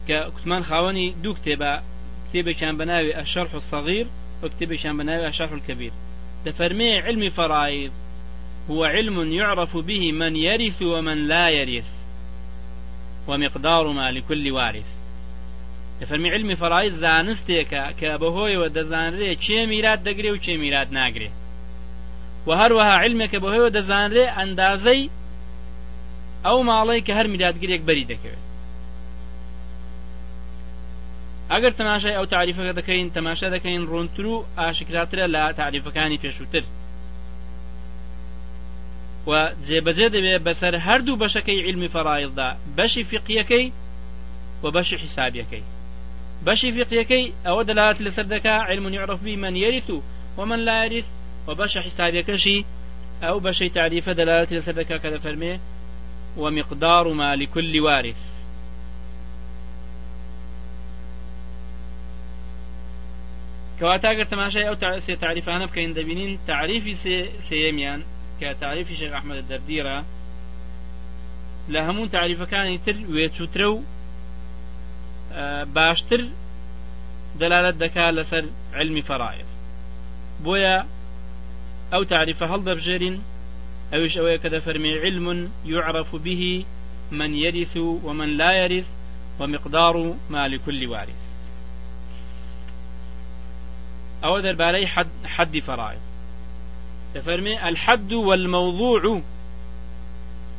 كتمان 0.08 0.64
خاوەنی 0.64 1.14
دوو 1.22 1.34
کتێبە 1.34 1.82
کتێبەکیان 2.30 2.76
بەناوی 2.76 3.20
الشرح 3.20 3.54
الصغير 3.54 4.06
وکتێبەکیان 4.42 4.96
بەناوی 4.96 5.26
الشرح 5.26 5.52
الكبير. 5.52 5.92
دەفەرمێ 6.44 7.00
علم 7.00 7.30
فرائض 7.30 7.92
هو 8.70 8.84
علم 8.84 9.32
يعرف 9.32 9.76
به 9.76 10.12
من 10.12 10.36
يرث 10.36 10.82
ومن 10.82 11.28
لا 11.28 11.48
يرث 11.48 11.90
ومقدار 13.28 13.88
ما 13.88 14.10
لكل 14.10 14.52
وارث. 14.52 14.94
دەفەرمی 16.00 16.30
علمی 16.34 16.56
فەڕای 16.56 16.90
زانستێکە 17.02 17.84
کە 18.00 18.10
بەهۆیەوە 18.22 18.68
دەزانرێ 18.76 19.30
چێ 19.44 19.60
میرات 19.72 20.00
دەگرێ 20.06 20.30
و 20.32 20.42
چێ 20.44 20.54
میرات 20.62 20.88
ناگرێ. 20.98 21.30
و 22.46 22.50
هەروەها 22.60 22.94
علمێکە 23.02 23.38
بەهۆیەوە 23.44 23.74
دەزانرێ 23.76 24.26
ئەندازەی 24.36 25.02
ئەو 26.46 26.58
ماڵەی 26.68 27.04
کە 27.06 27.12
هەر 27.18 27.26
میراتگرێک 27.32 27.82
بەری 27.88 28.04
ئەگەر 31.54 31.72
تەماشای 31.80 32.16
ئەو 32.18 32.26
تعریفەکە 32.34 32.72
دەکەین 32.80 33.08
تەماشا 33.16 33.48
دەکەین 33.56 33.82
ڕوونتر 33.90 34.24
و 34.32 34.44
ئاشکراترە 34.58 35.26
لە 35.34 35.42
تعریفەکانی 35.60 36.22
پێشووتر. 36.24 36.64
و 39.28 39.32
جێبەجێ 39.66 40.06
دەبێت 40.14 40.42
بەسەر 40.46 40.74
هەردوو 40.86 41.20
بەشەکەی 41.22 41.64
علمی 41.66 41.92
فەڕایزدا 41.94 42.48
بەشی 42.76 43.04
فقیەکەی 43.10 43.66
و 44.62 44.66
بەشی 44.76 44.96
حیسابیەکەی. 45.02 45.64
بەشی 46.46 46.70
فقیەکەی 46.76 47.32
ئەوە 47.46 47.62
دەلالات 47.68 47.98
لەسەر 48.06 48.26
علم 48.68 48.94
يعرف 48.94 49.20
به 49.24 49.36
من 49.36 49.56
يرث 49.56 49.88
ومن 50.38 50.60
لا 50.68 50.84
يرث 50.84 51.08
وبەش 51.48 51.76
حسابەکەشی 51.86 52.64
ئەو 53.22 53.36
بەشەی 53.46 53.74
تعریفە 53.76 54.12
دەلات 54.20 54.48
لەسەر 54.56 54.74
دەکا 54.80 54.96
کە 55.02 55.08
دەفەرمێ 55.14 55.54
ومقدار 56.36 57.06
ما 57.20 57.34
لكل 57.34 57.74
وارث. 57.86 58.33
کەواتە 63.78 64.06
ئەگەر 64.10 64.26
تەماشای 64.32 64.68
ئەو 64.68 64.76
سێ 65.06 65.14
تعریفانە 65.24 65.66
بکەین 65.70 65.92
دەبینین 65.98 66.32
تعریفی 66.50 66.94
سێمیان 67.48 68.00
کە 68.40 68.48
تعریفی 68.62 68.96
شێخ 69.00 69.12
ئەحمەد 69.16 69.44
دەردیرە 69.50 69.98
لە 71.72 71.80
هەموو 71.86 72.12
تعریفەکانی 72.16 72.78
تر 72.86 72.96
وێچووترە 73.14 73.68
و 73.74 73.82
باشتر 75.76 76.20
دلالت 77.40 77.76
دەکا 77.84 78.06
لەسەر 78.18 78.44
علمی 78.78 79.02
فەڕایز 79.08 79.50
بۆیە 80.44 80.76
ئەو 81.92 82.02
تعریفە 82.12 82.44
هەڵدەبژێرین 82.52 83.16
ئەوش 83.92 84.12
ئەوەیە 84.18 84.38
کە 84.42 84.48
دەفەرمي 84.54 84.92
علم 85.04 85.26
يعرف 85.72 86.10
به 86.24 86.64
من 87.12 87.34
يرث 87.34 87.76
ومن 87.76 88.28
لا 88.40 88.52
يرث 88.62 88.88
ومقدار 89.40 90.14
ما 90.30 90.48
لكل 90.48 90.86
وارث. 90.86 91.23
أو 94.24 94.40
درباري 94.40 94.86
حد, 94.86 95.06
حد 95.24 95.58
فرائض. 95.58 96.00
تفرمي؟ 97.14 97.68
الحد 97.68 98.12
والموضوع. 98.12 99.20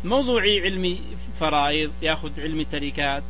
موضوع 0.04 0.42
علم 0.42 0.98
فرائض 1.40 1.92
يأخذ 2.02 2.40
علم 2.40 2.60
التركات 2.60 3.24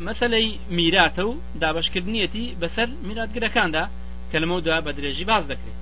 مەسلەی 0.00 0.48
میراتە 0.76 1.24
و 1.28 1.34
دابشکردنیەتی 1.60 2.46
بەسەر 2.60 2.88
میراتگرەکاندا 3.08 3.84
کە 4.30 4.36
لەمەدا 4.42 4.76
بە 4.84 4.92
درێژی 4.98 5.24
باز 5.30 5.44
دەکرێت. 5.50 5.78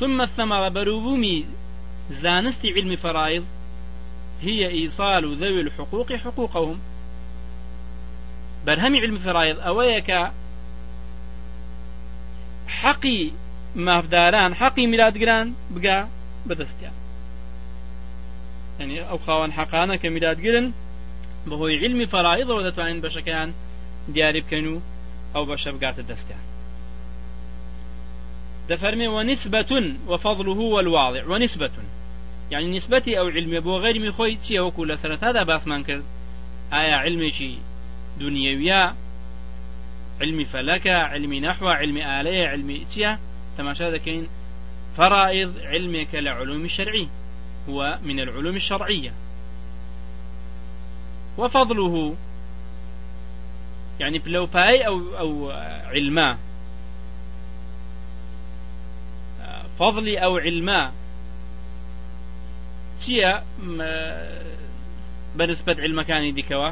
ثم 0.00 0.20
الثمرة 0.20 0.68
بەروبوومی 0.68 1.44
زانستی 2.10 2.68
علم 2.76 2.96
فرائض 2.96 3.44
هي 4.42 4.60
إيصال 4.68 5.36
ذوي 5.36 5.60
الحقوق 5.60 6.12
حقوقهم. 6.12 6.78
بەرهەمی 8.66 8.96
علم 8.96 9.18
فرائض 9.18 9.58
ئەوەیە 9.60 10.10
کە 10.10 10.30
حەقی 12.68 13.30
مافداران 13.76 14.54
حەقی 14.54 14.86
میراتگران 14.86 15.18
بگا 15.18 15.54
بە 15.70 16.08
دەستیان 16.46 16.92
يعني 18.80 19.08
أو 19.10 19.18
خاوان 19.18 19.52
حقانا 19.52 19.96
كميلاد 19.96 20.40
جرن 20.40 20.72
بەهۆی 21.50 21.78
علمی 21.82 22.06
فەرائضەوە 22.12 22.64
دەتوانین 22.66 23.00
بەشەکەیان 23.04 23.50
دیاری 24.14 24.40
بکەن 24.44 24.64
و 24.72 24.76
ئەو 25.34 25.44
بەشە 25.50 25.70
بگاتە 25.74 26.02
دەستیان 26.10 26.44
دەفەرمێ 28.70 29.08
ونسبة 29.16 29.72
وفضله 30.10 30.60
والواضع 30.74 31.22
ونسبة 31.30 31.70
يعني 32.50 32.76
نسبتي 32.76 33.18
أو 33.18 33.26
علمي 33.28 33.60
بو 33.60 33.76
غير 33.78 33.98
من 33.98 34.12
خوي 34.12 34.36
تي 34.36 34.60
وكو 34.60 34.84
لسنة 34.84 35.18
هذا 35.22 35.42
باسمان 35.42 35.82
كرد 35.82 36.04
آية 36.72 36.94
علمي 36.94 37.30
شي 37.32 37.58
دنيوية 38.18 38.94
علمي 40.20 40.44
فلكة 40.44 40.92
علمي 40.92 41.40
نحو 41.40 41.68
علمي 41.68 42.20
آلية 42.20 42.48
علمي 42.48 42.86
تيا 42.94 43.18
تماشا 43.58 43.90
ذكين. 43.90 44.28
فرائض 44.96 45.58
علمي 45.58 46.04
كالعلوم 46.04 46.64
الشرعي 46.64 47.08
هو 47.68 47.98
من 48.04 48.20
العلوم 48.20 48.56
الشرعية. 48.56 49.12
وفضله 51.38 52.16
يعني 54.00 54.22
لو 54.26 54.46
باي 54.46 54.86
أو 54.86 55.18
أو 55.18 55.50
علما 55.90 56.38
فضلي 59.78 60.18
أو 60.18 60.38
علما 60.38 60.92
چییە 63.04 63.32
بەنسبەت 65.38 65.78
علمەکانی 65.84 66.34
دیکەوە 66.38 66.70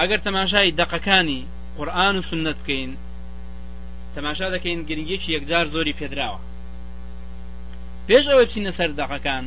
ئەگەر 0.00 0.20
تەماشای 0.26 0.74
دەقەکانی 0.80 1.46
قورآن 1.76 2.16
و 2.18 2.22
سنت 2.30 2.58
بکەین 2.62 2.92
تەماشا 4.14 4.46
دەکەین 4.54 4.80
گرنگێکی 4.88 5.34
یەکجار 5.36 5.66
زۆری 5.74 5.98
پێدراوە. 6.00 6.40
پێش 8.08 8.24
ئەوە 8.30 8.44
بچینە 8.46 8.72
سەر 8.78 8.90
دەقەکان 9.00 9.44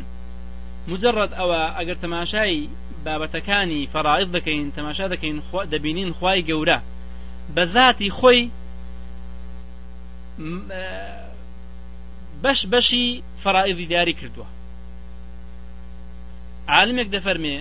مجرد 0.91 1.31
ئەوە 1.39 1.61
ئەگەر 1.77 1.97
تەماشای 2.03 2.69
بابەتەکانی 3.05 3.87
فەڕائز 3.93 4.29
دەکەین 4.37 4.67
تەماشا 4.77 5.05
دەکەین 5.13 5.37
دەبینین 5.73 6.11
خی 6.19 6.39
گەورە. 6.49 6.79
بە 7.55 7.63
ذاتی 7.73 8.09
خۆی 8.17 8.43
بەش 12.43 12.59
بەشی 12.71 13.05
فەرائزی 13.43 13.85
دیاری 13.91 14.15
کردووە. 14.19 14.47
عالمێک 16.75 17.09
دەفەرمێ 17.15 17.57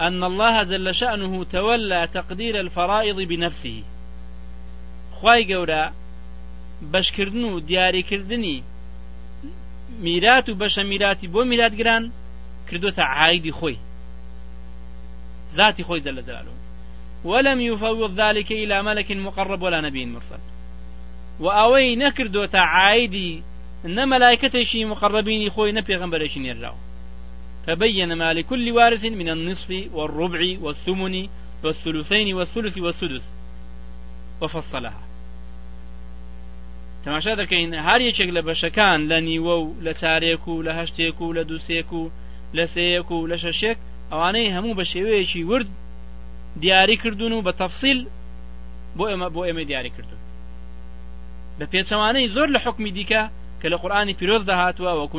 أن 0.00 0.24
الله 0.24 0.62
جل 0.62 0.94
شأنه 0.94 1.44
تولى 1.44 2.08
تقدير 2.14 2.60
الفرائض 2.60 3.20
بنفسه. 3.20 3.82
خواي 5.12 5.46
گەورە 5.48 5.92
بەشکردن 6.92 7.44
و 7.44 7.60
دیاریکردنی 7.60 8.62
میرات 10.00 10.48
و 10.48 10.54
بەشە 10.54 10.78
میراتی 10.78 11.28
بۆ 11.28 11.46
میراتگران 11.46 12.12
کردوتە 12.70 12.98
عایدی 12.98 13.52
خۆی. 13.52 13.76
ذاتی 15.54 15.84
خۆی 15.84 16.00
جل 16.04 16.22
جلاله. 16.22 16.54
ولم 17.24 17.60
يفوض 17.60 18.20
ذلك 18.20 18.52
إلى 18.52 18.82
ملك 18.82 19.12
مقرب 19.12 19.62
ولا 19.62 19.80
نبي 19.80 20.06
مرسل. 20.06 20.38
وأوي 21.40 21.96
نكردو 21.96 22.46
عايدي 22.54 23.42
إن 23.84 24.08
ملائكتشي 24.08 24.84
مقربين 24.84 25.50
خوي 25.50 25.72
نبي 25.72 25.96
غنبرشين 25.96 26.44
يرجعوا 26.44 26.87
فبين 27.68 28.12
ما 28.12 28.32
لكل 28.32 28.70
وارث 28.70 29.04
من 29.04 29.28
النصف 29.28 29.70
والربع 29.92 30.40
والثمن 30.60 31.28
والثلثين 31.64 32.34
والثلث 32.34 32.78
والسدس 32.78 33.26
وفصلها. 34.40 35.02
تەماشا 37.04 37.34
دەکەین 37.42 37.74
هەر 37.88 38.00
یەکێک 38.08 38.30
لە 38.36 38.42
بەشەکان 38.48 38.98
لە 39.10 39.18
نیوە 39.28 39.56
و 39.62 39.74
لە 39.86 39.92
چارێک 40.00 40.48
و 40.48 40.62
لە 40.66 40.72
هەشتێک 40.78 41.20
و 41.20 41.34
لە 41.36 41.42
دووسێک 41.48 41.92
و 41.92 42.10
لە 42.56 42.64
سەیەک 42.74 43.10
و 43.10 43.28
لە 43.30 43.36
شەشێک 43.44 43.78
ئەوانەی 44.12 44.52
هەموو 44.54 44.76
بە 44.78 44.84
شێوەیەکی 44.92 45.42
ورد 45.50 45.68
دیاری 46.62 46.96
کردوون 46.96 47.32
و 47.32 47.42
بە 47.46 47.52
تەفسیل 47.60 47.98
بۆ 48.96 49.04
ئێمە 49.10 49.28
بۆ 49.34 49.40
ئێمە 49.48 49.64
دیاری 49.70 49.90
کردو 49.96 50.16
بە 51.58 51.66
پێچەوانەی 51.72 52.30
زۆر 52.34 52.48
لە 52.54 52.60
حکمی 52.64 52.92
دیکە 52.98 53.22
کە 53.60 53.66
لە 53.72 53.76
قورآانی 53.82 54.14
پیرۆز 54.20 54.42
داهاتوە 54.50 54.92
وەکو 55.00 55.18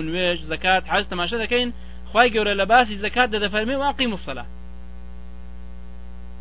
زکات 0.52 0.84
حەز 0.94 1.06
تەماشا 1.12 1.38
دەکەین 1.44 1.70
خی 2.12 2.30
گەورە 2.34 2.54
لە 2.62 2.66
باسی 2.72 2.96
زکات 3.04 3.30
دەدەفەرمێ 3.36 3.76
واقعی 3.86 4.12
مفسەلا 4.14 4.46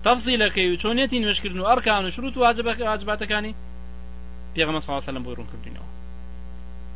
تەفسیلەکەی 0.05 0.69
و 0.71 0.81
چۆنێتی 0.83 1.23
نوێشکردن 1.23 1.61
و 1.61 1.69
ئەرکان 1.71 2.05
و 2.05 2.11
شروط 2.11 2.37
و 2.37 2.41
واجباتەکانی 2.41 3.55
پێغمە 4.55 4.81
سا 4.87 5.01
سەلم 5.07 5.23
بۆی 5.25 5.37
ڕوون 5.39 5.49
کردینەوە 5.53 5.89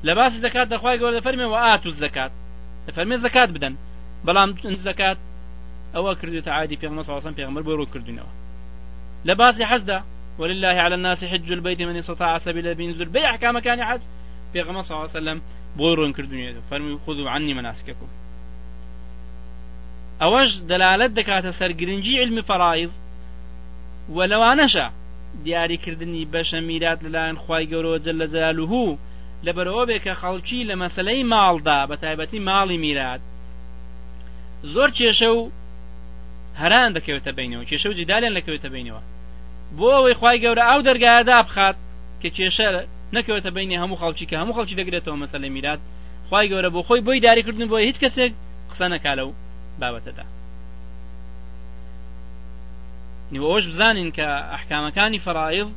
لە 0.06 0.12
باسی 0.18 0.38
زکات 0.46 0.68
دەخوای 0.74 0.98
گەورە 1.00 1.14
دەفەرمێ 1.18 1.46
و 1.48 1.56
ئات 1.64 1.86
و 1.86 1.90
زکات 1.90 2.32
دەفەرمێ 2.86 3.16
زکات 3.26 3.50
بدەن. 3.56 3.74
بەڵام 4.26 4.50
زکات 4.88 5.18
ئەوە 5.94 6.12
کردێتە 6.20 6.50
عادی 6.56 6.76
پێغمە 6.82 7.02
ساسم 7.08 7.34
پێغمەر 7.38 7.62
بۆ 7.66 7.72
ڕوو 7.78 7.92
کردینەوە 7.94 8.32
لە 9.28 9.34
باسی 9.40 9.64
حەزدا 9.70 9.98
ولله 10.40 10.76
على 10.86 10.94
الناس 10.98 11.24
حج 11.24 11.52
البيت 11.52 11.80
من 11.82 11.96
استطاع 11.96 12.38
سبيل 12.38 12.74
بينزل 12.74 13.08
بي 13.14 13.24
احكام 13.26 13.58
كان 13.58 13.84
حج. 13.84 14.02
پیغمبر 14.52 14.82
صلى 14.82 14.96
الله 14.96 15.08
عليه 15.08 15.20
وسلم 15.20 15.42
بورون 15.76 16.12
کردونیە 16.12 16.70
فەرمی 16.70 16.98
خذوا 17.06 17.30
عني 17.30 17.54
مناسككم. 17.54 18.08
ئەوەش 20.22 20.50
دەلالت 20.70 21.12
دەکاتە 21.18 21.50
سەرگرنجی 21.58 22.20
علمی 22.22 22.42
فەرایز 22.50 22.92
وەلەوانەشە 24.16 24.86
دیاریکردنی 25.44 26.28
بەشە 26.32 26.58
میرات 26.68 26.98
لەلایەن 27.04 27.38
خی 27.44 27.64
گەورەوە 27.72 27.98
جل 28.04 28.16
لە 28.22 28.26
جلالوه 28.32 28.98
لەبەرەوە 29.46 29.84
بێ 29.88 29.98
کە 30.04 30.14
خەڵکی 30.20 30.66
لە 30.70 30.74
مەسلەی 30.82 31.28
ماڵدا 31.32 31.78
بە 31.90 31.96
تایبەتی 32.02 32.44
ماڵی 32.48 32.78
میرات. 32.84 33.20
زۆر 34.72 34.90
کێشە 34.98 35.30
و 35.36 35.40
هەران 36.60 36.90
دەکەوێتە 36.96 37.32
بینەوە 37.38 37.64
کێشە 37.70 37.86
و 37.88 37.96
جیدالیان 37.98 38.34
لەکەوێتە 38.38 38.68
بینەوە. 38.74 39.02
بۆ 39.76 39.88
ئەوەی 39.96 40.16
خی 40.20 40.38
گەورە 40.44 40.64
ئەو 40.70 40.80
دەرگایدا 40.88 41.38
بخات 41.46 41.76
کە 42.22 42.28
کێشە 42.36 42.68
نەکەوێتە 43.16 43.50
بینی 43.56 43.80
هەموو 43.82 44.00
خەڵکی 44.02 44.26
کە 44.30 44.36
هەموو 44.40 44.56
خەڵکی 44.58 44.78
دەگرێتەوە 44.80 45.20
مەسلەی 45.22 45.54
میرات 45.56 45.80
خی 46.28 46.46
گەورە 46.50 46.70
بۆ 46.74 46.80
خۆی 46.88 47.02
بۆی 47.06 47.20
داریکردن 47.26 47.68
بۆ 47.72 47.78
هیچ 47.88 47.96
کەسێک 48.02 48.32
قسە 48.70 48.86
نەکالە 48.94 49.22
و 49.28 49.32
بابەتەدا 49.82 50.26
نیوەش 53.32 53.64
بزانین 53.72 54.10
کە 54.16 54.28
ئەحکامەکانی 54.52 55.18
فەرائض 55.26 55.68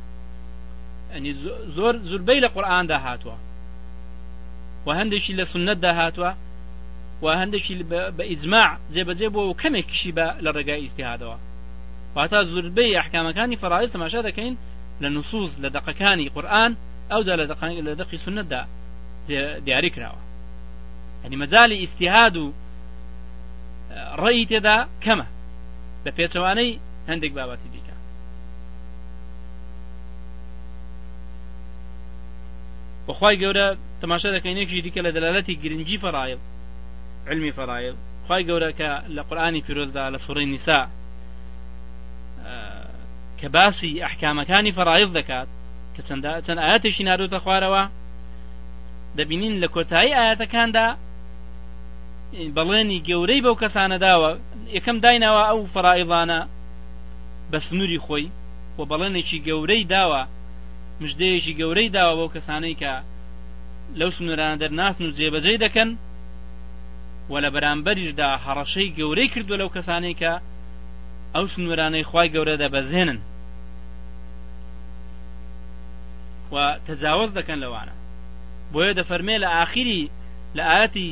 زۆر 1.76 1.94
زوربەی 2.08 2.40
لە 2.44 2.48
قورآاندا 2.54 2.98
هاتووە 3.06 3.36
و 4.86 4.88
هەندێکی 4.98 5.32
لە 5.38 5.44
سنتدا 5.52 5.92
هاتووە 6.00 6.32
و 7.22 7.26
هەندێکی 7.40 7.74
بە 8.16 8.24
ئیجماع 8.30 8.70
جێبەجێ 8.94 9.28
بۆ 9.34 9.42
و 9.50 9.56
کەمێکیشی 9.62 10.12
بە 10.16 10.26
لە 10.44 10.50
ڕێگای 10.56 10.82
ئیسیهادەوە 10.84 11.36
واتا 12.16 12.44
زوربەی 12.44 12.96
ئەحکامەکانی 12.98 13.60
فەرائض 13.62 13.90
تەماشا 13.94 14.20
دەکەین 14.28 14.54
لە 15.02 15.08
نووسوس 15.14 15.52
لە 15.62 15.68
دقەکانی 15.76 16.30
قورآن 16.34 16.72
ئەودا 17.10 17.34
لە 17.86 17.94
دقی 18.00 18.18
سنتدا 18.24 18.62
دیاری 19.66 19.90
کراوە 19.94 20.22
هەنی 21.24 21.36
مەجای 21.42 21.80
ئیسیهاد 21.82 22.36
و 22.36 22.52
ڕێی 24.22 24.46
تێدا 24.50 24.76
کەمە. 25.04 25.26
بە 26.04 26.10
پێچەوانەی 26.16 26.78
هەندێک 27.10 27.32
بابەتی 27.38 27.68
دیکە. 27.74 27.94
بەخوای 33.06 33.36
گەورە 33.42 33.66
تەماشا 34.00 34.28
دەکەینێکی 34.36 34.82
دیکە 34.84 35.00
لە 35.06 35.10
دەلالەتی 35.16 35.58
گرنگی 35.62 35.98
فەڕایل 36.04 36.40
علمی 37.30 37.52
فەڕایل 37.58 37.96
خی 38.26 38.42
گەورە 38.48 38.70
کە 38.78 38.90
لە 39.16 39.22
قورآانی 39.28 39.64
پیرۆزدا 39.66 40.04
لە 40.14 40.18
سوڕی 40.24 40.46
نیسا 40.52 40.80
کە 43.38 43.48
باسی 43.54 44.00
ئەحکامەکانی 44.04 44.76
فەڕایز 44.78 45.10
دەکات 45.18 45.48
کە 45.94 46.00
چەند 46.46 46.58
ئاەتێکی 46.64 47.06
ناروتە 47.08 47.38
خوارەوە. 47.44 47.84
دەبینین 49.18 49.54
لە 49.62 49.68
کۆتایی 49.74 50.16
ئاەتەکاندا 50.18 50.86
بەڵێنی 52.56 53.04
گەورەی 53.08 53.44
بەو 53.46 53.56
کەسانە 53.62 53.96
داوە 54.06 54.30
یەکەم 54.76 54.96
داینەوە 55.04 55.42
ئەو 55.48 55.60
فڕائڵانە 55.74 56.40
بە 57.50 57.58
سنووری 57.66 58.00
خۆی 58.06 58.26
و 58.78 58.80
بەڵێنێکی 58.90 59.38
گەورەی 59.48 59.88
داوە 59.94 60.22
مژدەیەکی 61.00 61.56
گەورەی 61.60 61.92
داوە 61.96 62.14
بەو 62.18 62.32
کەسانەی 62.34 62.76
کە 62.82 62.92
لەو 63.98 64.10
سنوورانە 64.16 64.56
دەرناسن 64.62 65.02
و 65.04 65.14
جێبەجێ 65.18 65.54
دەکەن 65.64 65.90
و 67.30 67.34
لە 67.44 67.50
بەرامبەریشدا 67.54 68.28
هەڕەشەی 68.44 68.94
گەورەی 68.98 69.32
کردو 69.34 69.60
لەو 69.60 69.70
کەسانەی 69.76 70.18
کە 70.20 70.32
ئەو 71.34 71.46
سنوورانەی 71.54 72.08
خی 72.10 72.28
گەورە 72.34 72.54
دەبەزێنن. 72.62 73.20
و 76.52 76.56
تەجاوز 76.86 77.30
دەکەن 77.38 77.58
لەوانە. 77.64 77.94
بۆیە 78.72 78.92
دەفەرمێ 79.00 79.36
لە 79.44 79.48
ئاخری 79.56 80.02
لە 80.56 80.62
ئاەتی 80.70 81.10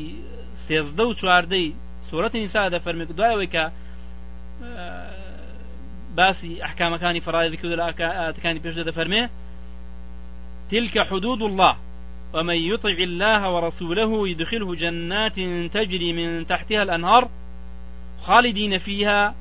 سێزدە 0.66 1.04
و 1.06 1.14
چواردەی 1.20 1.74
سوورەتی 2.08 2.40
نیسا 2.44 2.70
دەفەرمێت 2.74 3.10
دوایەوەی 3.18 3.52
کە 3.54 3.64
باسی 6.16 6.60
ئەحکامەکانی 6.64 7.24
فڕایزی 7.26 7.58
کرد 7.60 7.72
لە 7.80 7.84
ئاەتەکانی 7.88 8.62
پێش 8.64 8.74
دەفەرمێ 8.90 9.22
تلك 10.70 10.98
حدود 10.98 11.42
الله. 11.42 11.76
ومن 12.34 12.54
يطع 12.54 12.96
الله 13.08 13.42
ورسوله 13.54 14.28
يدخله 14.28 14.74
جنات 14.82 15.36
تجري 15.76 16.12
من 16.12 16.46
تحتها 16.46 16.82
الأنهار 16.82 17.28
خالدين 18.26 18.78
فيها 18.78 19.34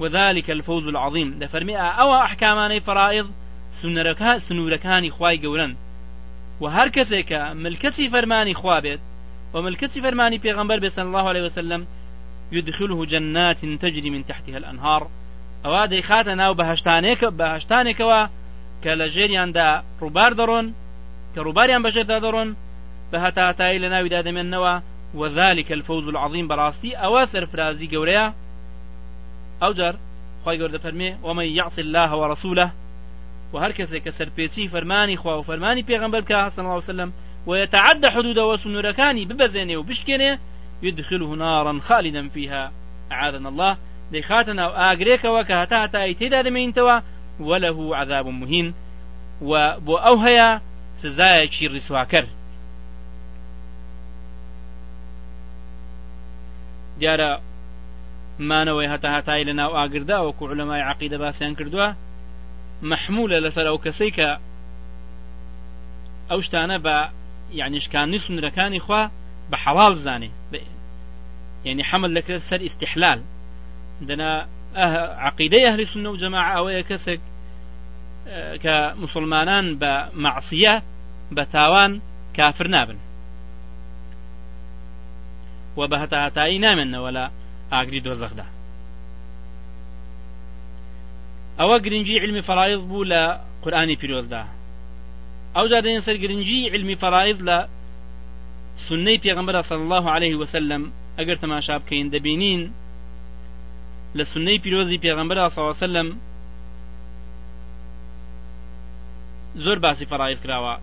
وذلك 0.00 0.50
الفوز 0.50 0.86
العظيم. 0.86 1.38
دفرمي 1.38 1.76
أو 1.76 2.14
أحكامان 2.14 2.80
فرائض 2.80 3.26
سنورەکانی 4.48 5.10
خوای 5.10 5.38
گەورن 5.44 5.72
و 6.60 6.64
هەر 6.76 6.88
کەسێکە 6.96 7.40
ملکەسی 7.64 8.10
فەرمانی 8.12 8.54
خوابێت 8.60 9.00
وملكتي 9.54 10.00
فرماني 10.00 10.38
پیغمبر 10.38 10.78
بي 10.78 10.88
صلى 10.88 11.04
الله 11.04 11.28
عليه 11.28 11.42
وسلم 11.42 11.86
يدخله 12.52 13.04
جنات 13.06 13.60
تجري 13.64 14.10
من 14.10 14.26
تحتها 14.26 14.56
الأنهار. 14.56 15.08
ئەوە 15.64 15.88
دەیخاتە 15.92 16.32
ناو 16.42 16.54
بەهشتانێک 16.54 17.20
بەهشتانێکەوە 17.38 18.20
کە 18.82 18.92
لە 19.00 19.06
ژێریاندا 19.14 19.68
ڕووبار 20.02 20.32
دەڕۆن 20.40 20.66
کە 21.34 21.40
ڕووباریان 21.46 21.82
بەژێردا 21.86 22.18
دەڕۆن 22.24 22.48
بە 23.10 23.18
هەتاتایی 23.24 23.82
لە 23.82 23.88
ناویدا 23.94 24.20
دەمێننەوە 24.26 24.74
وذلك 25.14 25.72
الفوز 25.72 26.08
العظيم 26.08 26.48
براستي. 26.48 26.96
أوا 26.96 27.24
سرفرازي 27.24 27.86
قوريا. 27.86 28.34
أو 29.62 29.72
جر 29.72 29.96
خواهي 30.44 30.58
قورد 30.58 30.76
فرمي 30.76 31.16
ومن 31.22 31.44
يعص 31.44 31.78
الله 31.78 32.14
ورسوله. 32.16 32.70
وهر 33.52 33.72
كسي 33.72 34.00
كسر 34.00 34.28
بيتي 34.36 34.68
فرماني 34.68 35.16
خوا 35.16 35.34
وفرماني 35.34 35.82
پیغمبر 35.82 36.20
كا 36.20 36.48
صلى 36.48 36.62
الله 36.62 36.74
عليه 36.74 36.84
وسلم 36.84 37.12
ويتعدى 37.46 38.10
حدود 38.10 38.38
وسنوركاني 38.38 39.24
ببزيني 39.24 39.76
وبشكني 39.76 40.38
يدخله 40.82 41.34
نارا 41.34 41.80
خالدا 41.80 42.28
فيها. 42.28 42.72
أعاذنا 43.12 43.48
الله. 43.48 43.76
دەیخاتە 44.12 44.52
ناو 44.60 44.70
ئاگرێکەوە 44.80 45.42
کە 45.48 45.54
هەتا 45.62 45.76
هەتایی 45.84 46.18
تێدا 46.20 46.40
دەمێنیتەوە 46.46 46.96
وله 47.48 47.78
عذاب 48.00 48.26
مهین 48.40 48.68
و 49.48 49.52
بۆ 49.86 49.94
ئەو 50.04 50.16
هەیە 50.26 50.48
سزایەکی 51.02 51.70
ڕیسواکەر 51.74 52.26
دیارە 57.00 57.30
مانەوەی 58.50 58.92
هەتا 58.94 59.08
هەتایی 59.16 59.44
لە 59.48 59.54
ناو 59.60 59.72
ئاگردا 59.78 60.18
وەکو 60.26 60.50
علەمای 60.52 60.86
عقیدە 60.90 61.16
باسییان 61.24 61.54
کردووە 61.58 61.88
مححمولە 62.90 63.38
لەسەر 63.44 63.66
ئەو 63.68 63.78
کەسەی 63.84 64.12
کە 64.16 64.28
ئەو 66.30 66.40
شتانە 66.46 66.78
بە 66.84 66.96
یعنی 67.54 67.80
شکانی 67.80 68.18
سنرەکانی 68.26 68.80
خوا 68.86 69.02
بە 69.50 69.56
حەواڵ 69.64 69.92
بزانێ 69.98 70.30
یعنی 71.64 71.82
حمل 71.82 72.10
لەکرێت 72.18 72.42
سەر 72.50 72.60
ئیسیحلال 72.66 73.20
دنا 74.08 74.46
عقیدەی 75.28 75.64
ئەهلی 75.66 75.86
سنە 75.92 76.08
و 76.10 76.16
جەماع 76.22 76.46
ئەوەیە 76.54 76.82
کەسێک 76.90 77.20
کە 78.62 78.74
مسلمانان 79.02 79.66
بە 79.80 79.92
معسیە 80.24 80.74
کافر 82.36 82.68
نابن. 82.68 82.98
و 85.76 85.86
بە 85.90 85.96
هەتا 86.02 86.18
هەتایی 86.26 86.62
نامێنەوە 86.64 87.10
لە 87.16 87.24
ئاگری 87.72 88.00
دۆزەخدا 88.06 88.46
ئەوە 91.58 91.76
گرنگی 91.84 92.20
علمی 92.22 92.42
فەرایز 92.48 92.82
بوو 92.90 93.04
لە 93.12 93.22
قورآانی 93.62 93.96
پیرۆزدا 94.00 94.42
ئەو 95.56 95.66
جادەین 95.72 96.00
سەر 96.06 96.16
گرنگی 96.22 96.70
علمی 96.74 96.96
فەرایز 97.02 97.38
لە 97.48 97.58
سنەی 98.86 99.18
پێغمبەر 99.24 99.56
صلی 99.68 99.84
الله 99.86 100.06
عليه 100.16 100.34
وسلم 100.42 100.82
ئەگەر 101.18 101.36
تەماشا 101.42 101.76
بکەین 101.82 102.08
دەبینین 102.14 102.62
لە 104.18 104.24
سنەی 104.32 104.58
پیرۆزی 104.64 105.02
پێغەمبەر 105.04 105.38
ساوسلم 105.56 106.08
زۆر 109.64 109.78
باسی 109.84 110.06
فەڕایز 110.10 110.40
کراوە. 110.44 110.74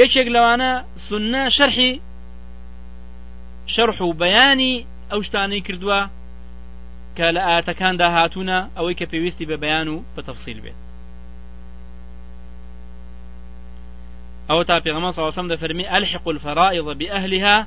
یەکێک 0.00 0.28
لەوانە 0.34 0.72
سنە 1.08 1.42
شەرحی 1.56 1.92
شەرح 3.74 3.98
و 4.02 4.12
بەیانی 4.22 4.74
ئەو 5.10 5.20
شتانەی 5.26 5.64
کردووە 5.66 6.00
کە 7.16 7.26
لە 7.34 7.42
ئاەتەکاندا 7.46 8.08
هاتوونە 8.16 8.58
ئەوەی 8.76 8.98
کە 8.98 9.06
پێویستی 9.12 9.48
بە 9.50 9.56
بەیان 9.62 9.88
أو 14.50 14.62
تابي 14.62 14.90
غما 14.90 15.10
صلى 15.10 15.22
الله 15.22 15.38
عليه 15.38 15.46
وسلم 15.46 15.56
فرمي 15.56 15.96
ألحق 15.96 16.28
الفرائض 16.28 16.84
بأهلها 16.84 17.66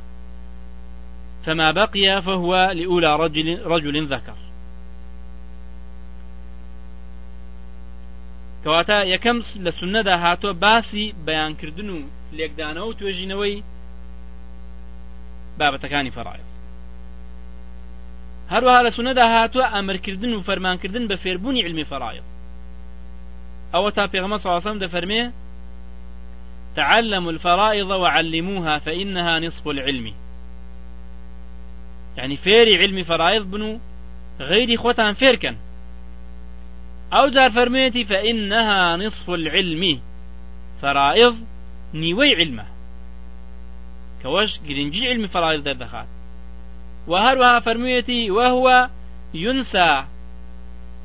فما 1.45 1.71
بقي 1.71 2.21
فهو 2.21 2.71
لأولى 2.73 3.15
رجل, 3.15 3.61
رجل 3.65 4.05
ذكر. 4.05 4.35
کەواتە 8.63 8.97
یەکەم 9.13 9.37
لە 9.65 9.71
سنەدا 9.79 10.15
هاتووە 10.23 10.53
باسی 10.63 11.05
بەیانکردن 11.25 11.89
و 11.89 11.97
لێکدانەوە 12.37 12.87
و 12.87 12.97
توێژینەوەی 12.99 13.63
بابەتەکانی 15.59 16.15
فەڕایە 16.17 16.47
هەروەها 18.53 18.81
لە 18.87 18.91
سنەدا 18.97 19.25
هاتووە 19.35 19.65
ئەمرکردن 19.73 20.31
و 20.33 20.43
فەرمانکردن 20.47 21.03
بە 21.07 21.15
فێربوونی 21.23 21.63
علمی 21.65 21.85
فەڕایە 21.91 22.23
ئەوە 23.73 23.89
تا 23.95 24.03
پێغمە 24.13 24.37
ساسەم 24.45 24.77
دەفەرمێ 24.83 25.23
تعلموا 26.79 27.31
الفرائض 27.31 27.89
وعلموها 27.89 28.77
فإنها 28.77 29.39
نصف 29.39 29.67
العلم. 29.67 30.13
يعني 32.17 32.35
فيري 32.35 32.77
علم 32.77 33.03
فرائض 33.03 33.51
بنو 33.51 33.79
غيري 34.39 34.77
خوتان 34.77 35.13
فيركن. 35.13 35.57
أو 37.13 37.27
جار 37.27 37.49
فرميتي 37.49 38.03
فإنها 38.03 38.97
نصف 38.97 39.29
العلم. 39.29 40.01
فرائض 40.81 41.35
نيوي 41.93 42.35
علمه. 42.35 42.65
كوش 44.23 44.59
قرنجي 44.59 45.07
علم 45.07 45.27
فرائض 45.27 45.63
در 45.63 45.73
دخات 45.73 46.07
وهروها 47.07 47.59
فرميتي 47.59 48.31
وهو 48.31 48.89
ينسى. 49.33 50.03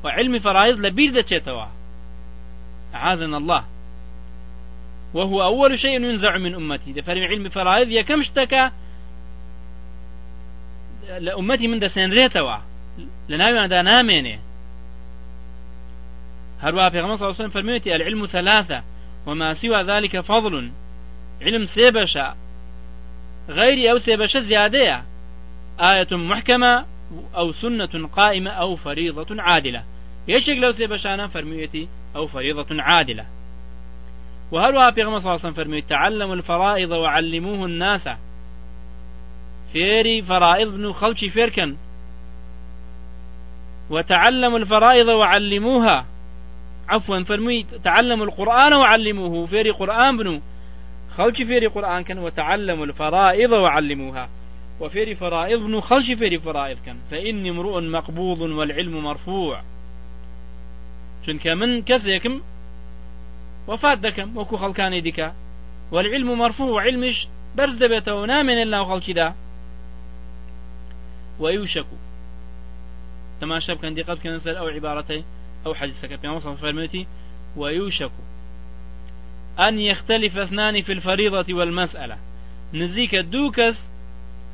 وعلم 0.03 0.39
فرائض 0.39 0.79
لبير 0.79 1.21
دچێتەوە 1.21 1.67
أعاذنا 2.95 3.37
الله. 3.37 3.74
وهو 5.15 5.43
أول 5.43 5.79
شيء 5.79 5.91
ينزع 5.91 6.37
من 6.37 6.55
أمتي. 6.55 6.91
دفرم 6.91 7.23
علم 7.23 7.49
فرائض 7.49 7.89
يكم 7.89 8.19
اشتكى 8.19 8.71
لأمتي 11.19 11.67
من 11.67 11.79
دسين 11.79 12.13
ريتوا؟ 12.13 12.57
لناوي 13.29 13.67
دا 13.67 13.81
نامينه 13.81 14.39
هروا 16.59 16.89
في 16.89 16.99
غمصة 16.99 17.27
وسلم 17.27 17.49
فرميتي 17.49 17.95
العلم 17.95 18.25
ثلاثة 18.25 18.83
وما 19.25 19.53
سوى 19.53 19.83
ذلك 19.83 20.19
فضل. 20.19 20.71
علم 21.41 21.65
سيبشا 21.65 22.35
غير 23.49 23.91
أو 23.91 23.97
سيبشا 23.97 24.39
زيادة 24.39 25.03
آية 25.79 26.07
محكمة 26.11 26.85
أو 27.35 27.51
سنة 27.51 28.07
قائمة 28.07 28.51
أو 28.51 28.75
فريضة 28.75 29.41
عادلة. 29.41 29.83
يشك 30.27 30.55
لو 30.57 30.71
سيبشانا 30.71 31.27
فرميتي 31.27 31.87
أو 32.15 32.27
فريضة 32.27 32.81
عادلة. 32.81 33.25
بيغمى 34.51 35.19
صلى 35.19 35.29
الله 35.29 35.39
عليه 35.39 35.49
وسلم 35.49 35.53
فرمي 35.53 35.81
تعلموا 35.81 36.35
الفرائض 36.35 36.91
وعلموه 36.91 37.65
الناس. 37.65 38.09
فيري 39.73 40.21
فرائض 40.21 40.73
بنو 40.73 40.93
خلشي 40.93 41.29
فيركن 41.29 41.75
وتعلموا 43.89 44.59
الفرائض 44.59 45.07
وعلموها. 45.07 46.05
عفوا 46.89 47.23
فەرمووی 47.23 47.65
تعلموا 47.83 48.25
القرآن 48.25 48.73
وعلموه. 48.73 49.45
فێری 49.45 49.69
قورئان 49.69 50.17
بن 50.17 50.41
و 51.09 51.12
خەڵکیشی 51.12 51.45
فێری 51.45 51.67
قورئان 51.67 52.03
کەن 52.03 52.19
وتعلموا 52.19 52.85
الفرائض 52.85 53.51
وعلموها. 53.51 54.29
وفێری 54.79 55.15
فەرائض 55.15 55.59
بن 55.59 55.81
و 55.81 55.84
خەڵکیشی 55.84 56.15
فێری 56.15 56.39
فەرائض 56.39 56.77
کەن 56.85 56.97
فإني 57.11 57.49
امرؤ 57.49 57.79
مقبوض 57.79 58.41
والعلم 58.41 59.03
مرفوع. 59.03 59.61
چونکە 61.25 61.47
من 61.47 61.81
کەسێکم 61.81 62.41
وفات 63.67 63.99
دەکەم 64.01 64.29
وەکو 64.37 64.57
خەڵکانی 64.57 65.03
دیکە 65.07 65.29
والعلم 65.91 66.29
مرفوع 66.37 66.83
علمش 66.83 67.27
بەرز 67.57 67.75
دەبێتەوە 67.83 68.27
نامێنێت 68.31 68.69
ناو 68.75 68.85
خەڵکیدا 68.89 69.27
ويوشك. 71.39 71.85
تماشا 73.41 73.73
بكن 73.73 73.93
دقت 73.93 74.19
كان 74.19 74.39
سر 74.39 74.59
أو 74.59 74.67
عبارتي 74.67 75.23
أو 75.65 75.73
حديثك. 75.73 76.15
في 76.15 76.27
مصر 76.27 76.55
فرمتي 76.55 77.07
ويوشك. 77.57 78.11
أن 79.59 79.79
يختلف 79.79 80.37
اثنان 80.37 80.81
في 80.81 80.91
الفريضة 80.91 81.53
والمسألة. 81.53 82.17
نزيك 82.73 83.15
دوكس 83.15 83.87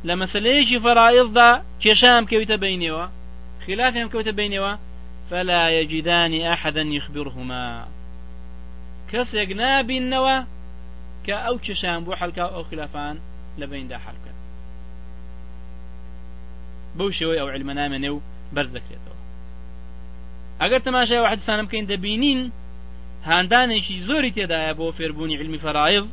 لمسألة 0.04 0.80
فرائض 0.80 1.34
دا 1.34 1.64
كشام 1.82 2.26
كويت 2.26 2.52
بينيوا. 2.52 3.08
خلافهم 3.68 4.10
كويت 4.10 4.30
بينيوا. 4.30 4.76
فلا 5.30 5.70
يجدان 5.70 6.42
أحدا 6.42 6.82
يخبرهما. 6.82 7.88
کەسێک 9.12 9.50
نابینەوە 9.62 10.38
کە 11.26 11.36
ئەو 11.46 11.56
چشان 11.66 12.00
بۆ 12.06 12.12
حەلکا 12.22 12.46
ئەو 12.54 12.64
خلافان 12.70 13.16
لە 13.60 13.66
بیندا 13.72 13.98
حەلکە. 14.06 14.32
بەو 16.98 17.10
شێوەی 17.18 17.40
ئەو 17.42 17.50
علمە 17.56 17.74
نامێنێ 17.80 18.10
و 18.14 18.20
بەرز 18.56 18.72
دەکرێتەوە 18.78 19.18
ئەگەر 20.62 20.82
تەماشای 20.88 21.28
حدسانم 21.32 21.66
بکەین 21.68 21.86
دەبینین 21.92 22.42
هاندانێکی 23.30 23.96
زۆری 24.08 24.32
تێدایە 24.38 24.74
بۆ 24.80 24.86
فێربوونی 24.98 25.40
علمی 25.42 25.60
فەرایز 25.66 26.06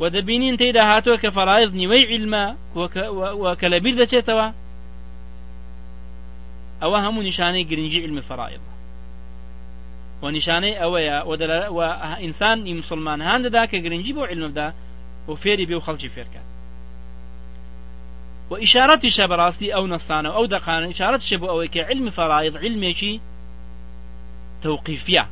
و 0.00 0.02
دەبینین 0.16 0.56
تێدا 0.60 0.82
هاتووە 0.90 1.16
کە 1.22 1.30
فەرایز 1.36 1.70
نیوەی 1.80 2.04
علمە 2.12 2.44
کە 3.60 3.66
لەبیر 3.72 3.94
دەچێتەوە 4.00 4.46
ئەوە 6.82 6.98
هەموو 7.04 7.26
نیشانەی 7.28 7.68
گرنگی 7.70 8.00
علمی 8.04 8.24
فەرایزە 8.28 8.75
و 10.22 10.30
نیشانەی 10.30 10.78
ئەوەیە 10.80 11.18
و 11.76 11.80
ئینسانی 12.22 12.74
مسلمان 12.74 13.20
هاان 13.22 13.42
دەدا 13.46 13.62
کە 13.70 13.78
گرنگی 13.84 14.12
بۆ 14.16 14.22
علمدا 14.30 14.72
و 15.28 15.34
فێری 15.34 15.66
بێ 15.66 15.76
و 15.76 15.84
خەڵکی 15.86 16.10
فێرکە 16.14 16.42
و 18.50 18.54
ئیشارەتی 18.62 19.10
شە 19.16 19.24
بەڕاستی 19.30 19.74
ئەو 19.74 19.86
نەسانە 19.94 20.30
ئەو 20.36 20.46
دەقانە 20.54 20.86
ئیشارەت 20.92 21.22
شە 21.28 21.36
بۆ 21.40 21.46
ئەوەی 21.52 21.72
کە 21.74 21.80
علمی 21.88 22.12
فەڕایض 22.18 22.54
علمێکی 22.64 23.20
تووقیفە 24.62 25.24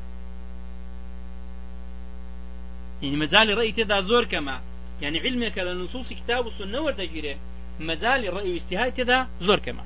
يعني 3.03 3.17
مجال 3.17 3.51
الرأي 3.51 3.73
تدا 3.73 4.01
زور 4.01 4.25
كما 4.25 4.61
يعني 5.03 5.21
علمك 5.21 5.59
لنصوص 5.59 6.13
كتاب 6.13 6.47
والسنة 6.47 6.81
وردجيره 6.81 7.37
مجال 7.81 8.29
الرأي 8.29 8.53
واجتهاد 8.53 8.93
تدا 8.93 9.29
زور 9.41 9.59
كما 9.59 9.85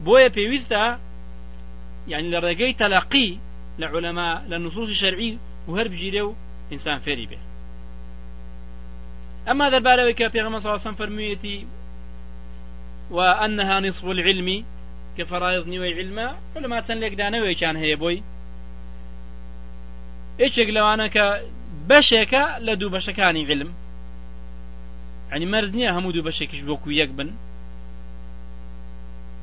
بويا 0.00 0.28
بيويستا 0.28 1.00
يعني 2.08 2.30
لرقي 2.30 2.72
تلقي 2.72 3.38
لعلماء 3.78 4.42
للنصوص 4.42 4.88
الشرعي 4.88 5.38
وهرب 5.68 5.90
جيريو 5.90 6.34
إنسان 6.72 6.98
فيري 6.98 7.26
به 7.26 7.38
أما 9.50 9.70
ذا 9.70 9.76
البالوي 9.76 10.12
كابيغ 10.12 10.58
صلى 10.58 10.74
الله 10.74 10.86
عليه 10.86 10.96
وسلم 10.96 11.68
وأنها 13.10 13.80
نصف 13.80 14.04
العلم 14.04 14.64
كفرائض 15.18 15.68
نوي 15.68 15.94
علما 15.94 16.36
علماء 16.56 16.80
تسنلك 16.80 17.14
دانوي 17.14 17.54
كان 17.54 17.76
هي 17.76 17.96
بوي 17.96 18.22
ايشك 20.40 20.66
لو 20.66 20.86
أنا 20.94 21.06
ك 21.06 21.42
بشك 21.88 22.34
لدو 22.60 22.88
بشكاني 22.88 23.46
علم. 23.46 23.74
يعني 25.30 25.46
مرزنيا 25.46 25.90
همودو 25.90 26.22
بشكش 26.22 26.60
بوكو 26.60 26.90
يكبن 26.90 27.34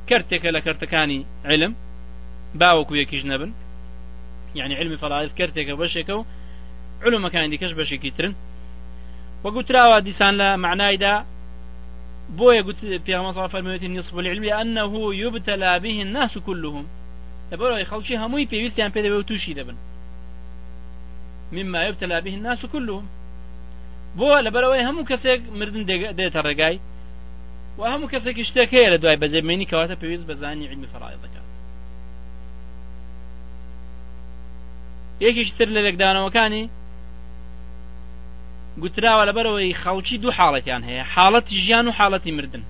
كرتك 0.09 0.45
لكرتكاني 0.45 1.25
علم 1.45 1.75
باوكو 2.55 2.95
نبن 3.25 3.53
يعني 4.55 4.75
علمي 4.75 4.97
فرائز 4.97 5.33
كرتێکە 5.33 5.73
بەشێکە 5.81 6.13
و 6.19 6.23
علومەکانی 7.05 7.51
دیکەش 7.53 7.73
بەشێکی 7.79 8.11
ترن 8.17 8.33
وەگوتراوە 9.43 9.97
دیسان 10.07 10.33
لە 10.41 10.49
معنایدا 10.65 11.15
بۆیە 12.37 12.61
گوت 12.67 12.79
پیامە 13.05 13.31
فەرمەوێتی 13.53 13.89
نصف 13.97 14.13
العلم 14.17 14.45
أنه 14.61 14.93
يبتلى 15.23 15.79
به 15.83 15.97
الناس 16.05 16.37
كلهم. 16.47 16.85
لبرو 17.51 17.83
خەڵکی 17.91 18.15
هەمووی 18.23 18.49
پێویستیان 18.51 18.91
پێ 18.95 18.99
و 19.11 19.27
تووشی 19.29 19.53
دەبن 19.59 19.77
مما 21.55 21.79
يبتلى 21.87 22.21
به 22.25 22.33
الناس 22.37 22.65
كلهم. 22.65 23.05
بۆ 24.17 24.29
لەبەرەوەی 24.45 24.85
هەموو 24.87 25.09
کەسێک 25.11 25.41
مردن 25.59 25.83
دێتە 26.19 26.41
ڕێگای 26.47 26.77
و 27.77 27.81
هەموو 27.91 28.11
کەسێکی 28.13 28.43
شتێک 28.49 28.69
هەیە 28.75 28.89
لە 28.93 28.97
دوای 29.01 29.19
بەجێمێنی 29.21 29.69
کەواتە 29.71 29.95
پێویست 30.01 30.25
علمی 30.69 30.87
یەکێکی 35.25 35.53
تر 35.57 35.69
لە 35.75 35.81
لەکدانەوەکانی 35.87 36.63
گوتراوە 38.81 39.23
لەبەرەوەی 39.29 39.77
خەڵکی 39.81 40.17
دوو 40.21 40.35
حاڵەتیان 40.37 40.83
هەیە 40.89 41.03
حاڵەتی 41.13 41.61
ژیان 41.65 41.85
و 41.87 41.95
حاڵەتی 41.99 42.31
مردن. 42.37 42.63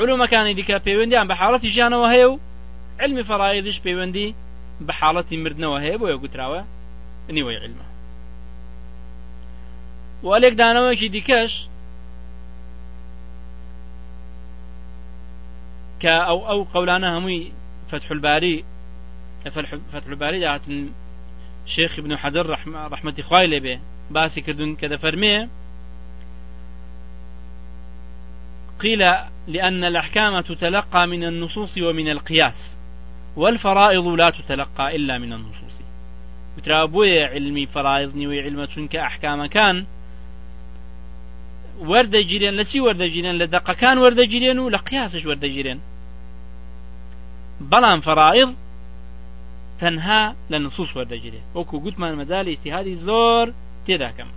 علومەکانی 0.00 0.56
دیکە 0.58 0.76
پەیوەندیان 0.86 1.26
بە 1.30 1.34
حاڵەتی 1.40 1.72
ژیانەوە 1.74 2.08
هەیە 2.14 2.26
و 2.32 2.40
علمی 3.02 3.24
فەڕایدش 3.30 3.76
پەیوەندی 3.86 4.34
بە 4.86 4.92
حاڵەتی 5.00 5.36
مردنەوە 5.44 5.78
هەیە 5.84 5.96
بۆ 6.00 6.06
یەگوتراوە 6.14 6.60
نیوەی 7.36 7.60
علمە. 7.64 7.86
والێک 10.26 10.54
دانەوەکی 10.60 11.12
دیکەش 11.14 11.52
کە 16.02 16.14
ئەو 16.28 16.38
ئەو 16.48 16.60
قەولانە 16.72 17.08
هەمووی 17.14 17.42
فتح 17.90 18.08
الباري 18.16 18.56
فتح 19.50 20.06
الباري 20.06 20.40
داهاتن 20.40 20.90
شيخ 21.66 21.98
ابن 21.98 22.16
حجر 22.16 22.50
رحمة, 22.50 22.86
رحمة 22.86 23.22
خوای 23.22 23.46
لێبێ 23.46 23.78
باسی 24.10 24.40
کردون 24.40 24.76
کە 24.76 24.86
دەفەرمێ 24.86 25.48
قيل 28.80 29.02
لأن 29.48 29.84
الأحكام 29.84 30.40
تتلقى 30.40 31.06
من 31.06 31.24
النصوص 31.24 31.78
ومن 31.78 32.08
القياس 32.08 32.76
والفرائض 33.36 34.06
لا 34.06 34.30
تتلقى 34.30 34.96
إلا 34.96 35.18
من 35.18 35.32
النصوص. 35.32 35.76
وترابوية 36.58 37.26
علمي 37.26 37.66
فرائض 37.66 38.16
نوي 38.16 38.42
علمة 38.42 38.88
كأحكام 38.90 39.46
كان 39.46 39.86
وەردەگیرێن 41.80 42.54
لە 42.60 42.64
چی 42.70 42.80
وەردەگیرێن 42.80 43.36
لە 43.42 43.46
دەقەکان 43.54 43.96
وەردەگیرێن 44.02 44.58
و 44.58 44.70
لە 44.70 44.78
قیاسش 44.88 45.22
وەردەگیرێن 45.26 45.78
بەڵام 47.70 48.00
فەڕائض 48.06 48.50
تەنها 49.80 50.22
لە 50.50 50.58
نصوص 50.64 50.90
وەردەگیرێ. 50.96 51.42
وەکو 51.56 51.76
گوتمان 51.84 52.12
مەجای 52.20 52.52
ئیسیهادی 52.52 52.96
زۆر 53.06 53.46
تێداکەم. 53.86 54.30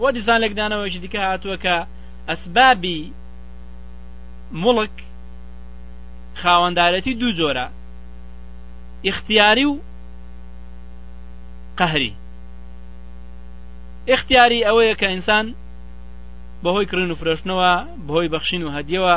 وە 0.00 0.08
دیسان 0.16 0.38
لەگدانەوەشی 0.44 1.02
دیکە 1.04 1.20
هاتووە 1.28 1.56
کە 1.64 1.76
ئەسبابی 2.28 3.00
مڵک 4.62 4.96
خاوەندارەتی 6.40 7.18
دوو 7.20 7.36
جۆرە 7.38 7.66
اختیاری 9.10 9.64
و 9.64 9.78
قەهری. 11.78 12.12
اختیاری 14.14 14.64
ئەوەیە 14.66 14.94
کە 15.00 15.06
ئینسان 15.12 15.46
بەهۆی 16.64 16.86
کردن 16.90 17.10
و 17.10 17.18
فرۆشتنەوە 17.20 17.72
بەهۆی 18.06 18.32
بەخشین 18.34 18.62
و 18.64 18.74
هەدیەوە 18.76 19.16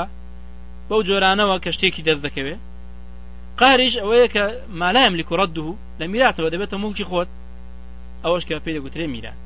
بەو 0.89 1.01
جۆرانەوە 1.07 1.55
کە 1.63 1.69
شتێکی 1.75 2.05
دەست 2.07 2.23
دەکەوێت 2.27 2.61
قاریش 3.61 3.93
ئەوەیە 4.01 4.27
کە 4.33 4.43
مالایم 4.81 5.13
لی 5.19 5.23
کوڕەت 5.29 5.51
دوو 5.57 5.77
لە 5.99 6.05
میراتەوە 6.11 6.49
دەبێتە 6.53 6.75
مڵکی 6.83 7.05
خۆت 7.09 7.29
ئەوەش 8.23 8.43
کە 8.49 8.55
پێی 8.63 8.75
دەگوترێ 8.77 9.05
میرات 9.15 9.39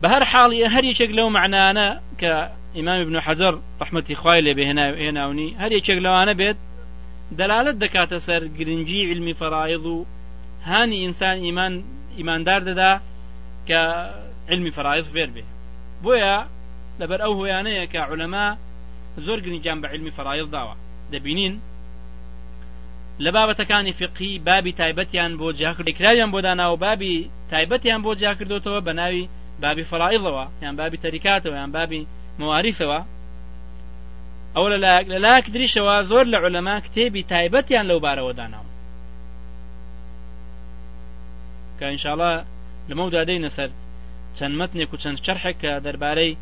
بە 0.00 0.08
هەر 0.12 0.22
حاڵی 0.32 0.58
هەر 0.74 0.84
یەکێک 0.90 1.10
لەو 1.18 1.28
معنانە 1.36 1.88
کە 2.20 2.32
ئیمام 2.76 3.00
ابن 3.04 3.16
حەجەر 3.26 3.54
ڕحمەتی 3.80 4.14
خوای 4.20 4.40
لێ 4.46 4.52
بهێناونی 4.58 5.48
هەر 5.62 5.70
یەکێک 5.78 5.98
لەوانە 6.04 6.34
بێت 6.40 6.58
دەلالت 7.38 7.76
دەکاتە 7.84 8.18
سەر 8.26 8.42
گرنگی 8.58 9.02
علمی 9.10 9.34
فەڕایض 9.40 9.84
و 9.94 9.96
هانی 10.70 10.98
ئینسان 11.04 11.36
ئیمان 11.46 11.74
ئیماندار 12.18 12.60
دەدا 12.68 12.92
کە 13.68 13.80
علمی 14.50 14.72
فەڕایز 14.76 15.06
فێر 15.14 15.30
بێ 15.34 15.44
بۆیە 16.04 16.36
لەبەر 17.00 17.20
ئەو 17.24 17.32
هۆیانەیە 17.40 17.84
کە 17.92 18.00
عولەما 18.08 18.46
زۆر 19.26 19.38
گرنگیان 19.44 19.78
بە 19.82 19.88
علمی 19.92 20.12
فەڕایز 20.16 20.48
داوە. 20.54 20.74
دەبینین؟ 21.12 21.54
لە 23.24 23.30
بابەتەکانی 23.36 23.92
فقی 24.00 24.38
بابی 24.48 24.72
تایبەتیان 24.80 25.32
بۆ 25.40 25.48
جاکردێکراویان 25.60 26.30
بۆ 26.34 26.40
داناوە 26.46 26.76
بابی 26.84 27.14
تایبەتیان 27.52 28.00
بۆ 28.04 28.12
جاکردوتەوە 28.22 28.80
بە 28.86 28.92
ناوی 29.00 29.28
بابی 29.62 29.84
فەڕایزەوە 29.90 30.44
یان 30.64 30.74
بابی 30.80 30.98
تەریکاتەوە 31.04 31.56
یان 31.60 31.72
بابی 31.76 32.06
مواریثەوە 32.40 33.00
ئەو 34.54 34.66
لە 34.72 35.18
لاک 35.26 35.44
دریشەوە 35.54 35.94
زۆر 36.10 36.24
لە 36.32 36.38
عولەما 36.42 36.76
کتێبی 36.86 37.26
تایبەتیان 37.32 37.86
لەو 37.90 38.00
بارەوە 38.06 38.32
داناوە. 38.38 38.70
کە 41.78 41.84
ئینشاءڵە 41.90 42.32
لەمەودا 42.88 43.22
دەینە 43.28 43.50
سەر 43.56 43.70
چەند 44.36 44.54
متنێک 44.60 44.90
و 44.92 45.00
چەند 45.02 45.18
شەرحێک 45.24 45.56
کە 45.62 45.72
دەربارەی 45.86 46.32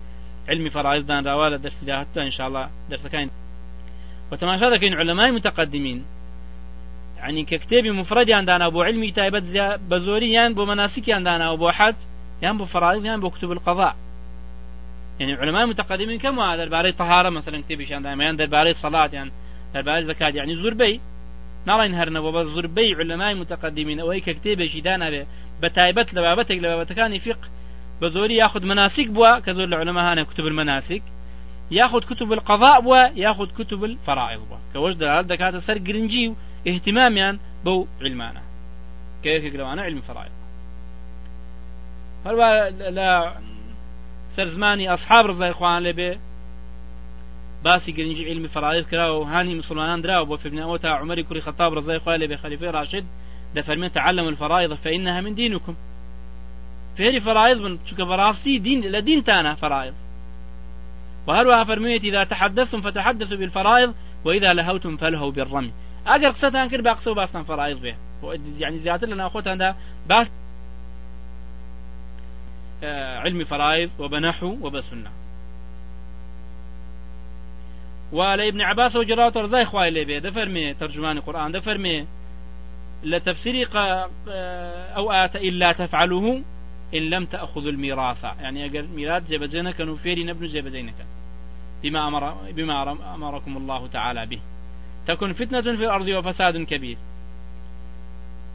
علمی 0.49 0.71
فەڕایزدانراوە 0.71 1.47
لە 1.53 1.59
دەرسی 1.65 1.85
داهاتدا 1.89 2.21
ئینشاءڵە 2.27 2.63
دەرسەکان 2.91 3.29
وتەماشا 4.31 4.69
دەکەین 4.75 4.95
علەمای 5.01 5.31
متەقدمین 5.37 6.01
عنی 7.23 7.47
کە 7.51 7.57
کتێبی 7.63 7.91
مفردیان 8.01 8.45
دانا 8.45 8.71
بۆ 8.75 8.81
علمی 8.87 9.13
تایبەت 9.19 9.45
بە 9.91 9.97
زۆری 10.07 10.29
یان 10.37 10.51
بۆ 10.57 10.63
مەناسیکیان 10.71 11.23
داناوە 11.29 11.57
بۆ 11.63 11.69
حەج 11.79 11.97
یان 12.45 12.57
بۆ 12.59 12.65
فەڕایز 12.73 13.03
یان 13.05 13.21
بۆ 13.23 13.29
کتب 13.35 13.51
القضاء. 13.53 13.95
يعني 15.21 15.33
علماء 15.35 15.67
متقدمين 15.67 16.19
كم 16.19 16.41
هذا 16.41 16.65
درباري 16.65 16.93
طهارة 16.93 17.31
مثلا 17.31 17.63
كتبي 17.63 17.85
شان 17.87 18.03
دائما 18.03 18.33
درباري 18.33 18.73
صلاة 18.73 19.11
يعني 19.13 19.31
درباري 19.75 20.05
زكاة 20.05 20.29
يعني 20.29 20.57
زربي 20.57 21.01
ناڵین 21.67 21.95
هەرنەوە 21.99 22.31
بە 22.37 22.43
زوربەی 22.55 22.95
علەمای 23.01 23.35
متەقدمین 23.43 23.99
ئەوەی 24.01 24.23
کە 24.27 24.33
کتێبێکی 24.37 24.85
دانابێ 24.87 25.23
بە 25.63 25.69
تایبەت 25.77 26.09
لە 26.17 26.21
بابەتێک 26.27 26.59
لە 26.65 26.69
بابەتەکانی 26.71 27.19
مناسک 28.73 29.09
بووە 29.17 29.33
کە 29.45 29.51
زۆر 29.57 29.69
لە 29.73 29.77
علەمە 29.81 30.03
هانە 30.09 30.23
کتب 30.31 30.47
المناسک 30.47 31.03
یاخود 31.71 32.05
كتب 32.05 32.33
القضاء 32.33 32.81
بووە 32.81 33.19
یاخود 33.25 33.51
كتب 33.59 33.85
الفرائض 33.85 34.41
بووە 34.41 34.59
کە 34.73 34.79
وەش 34.83 34.95
دەلالت 34.95 35.27
دەکاتە 35.33 35.59
سەر 35.67 35.79
گرنگی 35.79 36.27
و 36.29 36.35
اهتمامیان 36.67 37.39
بەو 37.65 37.79
علمانە 38.05 38.43
کە 39.23 39.29
یەکێک 39.37 39.55
لەوانە 39.61 39.83
علم 39.89 40.01
فرائض. 40.01 40.35
هەروە 42.27 42.49
لە 42.99 43.11
سەر 44.37 44.47
زمانی 44.55 44.87
ئەصحاب 44.89 45.25
ڕزای 45.31 45.53
خوان 45.59 45.83
لێبێ 45.87 46.13
باسی 47.65 47.93
گرنگی 47.93 48.25
علمی 48.31 48.49
فرائض 48.49 48.85
کراوە 48.93 49.17
و 49.21 49.25
هانی 49.25 49.55
مسلمانان 49.55 50.01
دراوە 50.05 50.29
بۆ 50.31 50.37
فێربوونەوە 50.43 50.81
تا 50.83 50.89
عمەری 51.03 51.25
کوڕی 51.29 51.43
خەتاب 51.47 51.71
ڕزای 51.79 51.99
خوای 52.03 52.19
لێ 52.19 52.27
بێ 52.31 52.37
خەلیفەی 52.43 52.73
راشد 52.79 53.05
دەفەرمێت 53.57 53.93
تعلم 53.99 54.27
الفرائض 54.27 54.73
فإنها 54.73 55.21
من 55.21 55.35
دينكم. 55.35 55.75
فێری 56.97 57.21
فرائض 57.21 57.61
بن 57.61 57.79
چونکە 57.87 58.05
بەڕاستی 58.11 58.61
دین 58.67 58.83
لە 58.93 59.01
دینتانە 59.05 59.55
فرائض. 59.61 59.95
وهەروەها 61.27 61.65
فەرموویەتی 61.65 62.05
إذا 62.05 62.25
تحدثتم 62.25 62.81
فتحدثوا 62.81 63.39
بالفرائض 63.39 63.95
وإذا 64.25 64.53
لهوتم 64.53 64.97
فلهوا 64.97 65.31
بالرمي. 65.31 65.73
ئەگەر 66.07 66.29
قسەتان 66.29 66.69
کرد 66.69 66.81
با 66.81 66.87
قسە 66.87 67.15
و 67.15 67.20
باستان 67.20 67.43
فەرائض 67.43 67.81
بێ 67.81 67.95
يعني 68.59 68.79
زیاتر 68.79 69.07
لە 69.07 69.27
ناو 69.27 69.59
خۆتاندا 69.59 69.75
باس 70.09 70.33
علم 73.25 73.45
فرائض 73.45 73.91
وبنحو 73.99 74.57
وبسنة. 74.63 75.11
وعلى 78.13 78.49
ابن 78.49 78.61
عباس 78.61 78.97
وجرات 78.97 79.37
رزاي 79.37 79.65
خوای 79.65 79.91
لێ 79.91 80.07
بێ 80.09 80.23
دەفەرمێ 80.27 80.79
ترجمانی 80.81 81.21
قورآن 81.21 81.53
دەفەرمێ 81.61 82.05
لە 83.05 83.19
تفسيري 83.19 83.67
أو 84.97 85.11
آت 85.13 85.37
إلا 85.37 85.73
تفعلوه 85.73 86.43
إن 86.95 87.03
لم 87.03 87.25
تأخذوا 87.25 87.71
الميراث. 87.71 88.25
يعني 88.25 88.65
أجر 88.65 88.87
ميراث 88.95 89.31
جبجنا 89.31 89.71
كانوا 89.71 89.97
فيري 89.97 90.25
نبن 90.25 90.47
جبجينك 90.47 90.95
بما 91.83 92.09
أمر 92.09 92.33
بما 92.53 92.93
أمركم 93.15 93.57
الله 93.57 93.87
تعالى 93.87 94.27
به. 94.27 94.41
تكن 95.07 95.33
فتنة 95.33 95.61
في 95.61 95.85
الأرض 95.85 96.09
وفساد 96.09 96.57
كبير. 96.57 96.97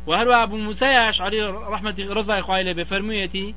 وهل 0.07 0.33
أبو 0.33 0.57
موسى 0.57 0.85
أشعري 0.85 1.41
رحمة 1.41 1.95
رضا 1.99 2.39
إخوائي 2.39 2.73
بفرميتي 2.73 3.55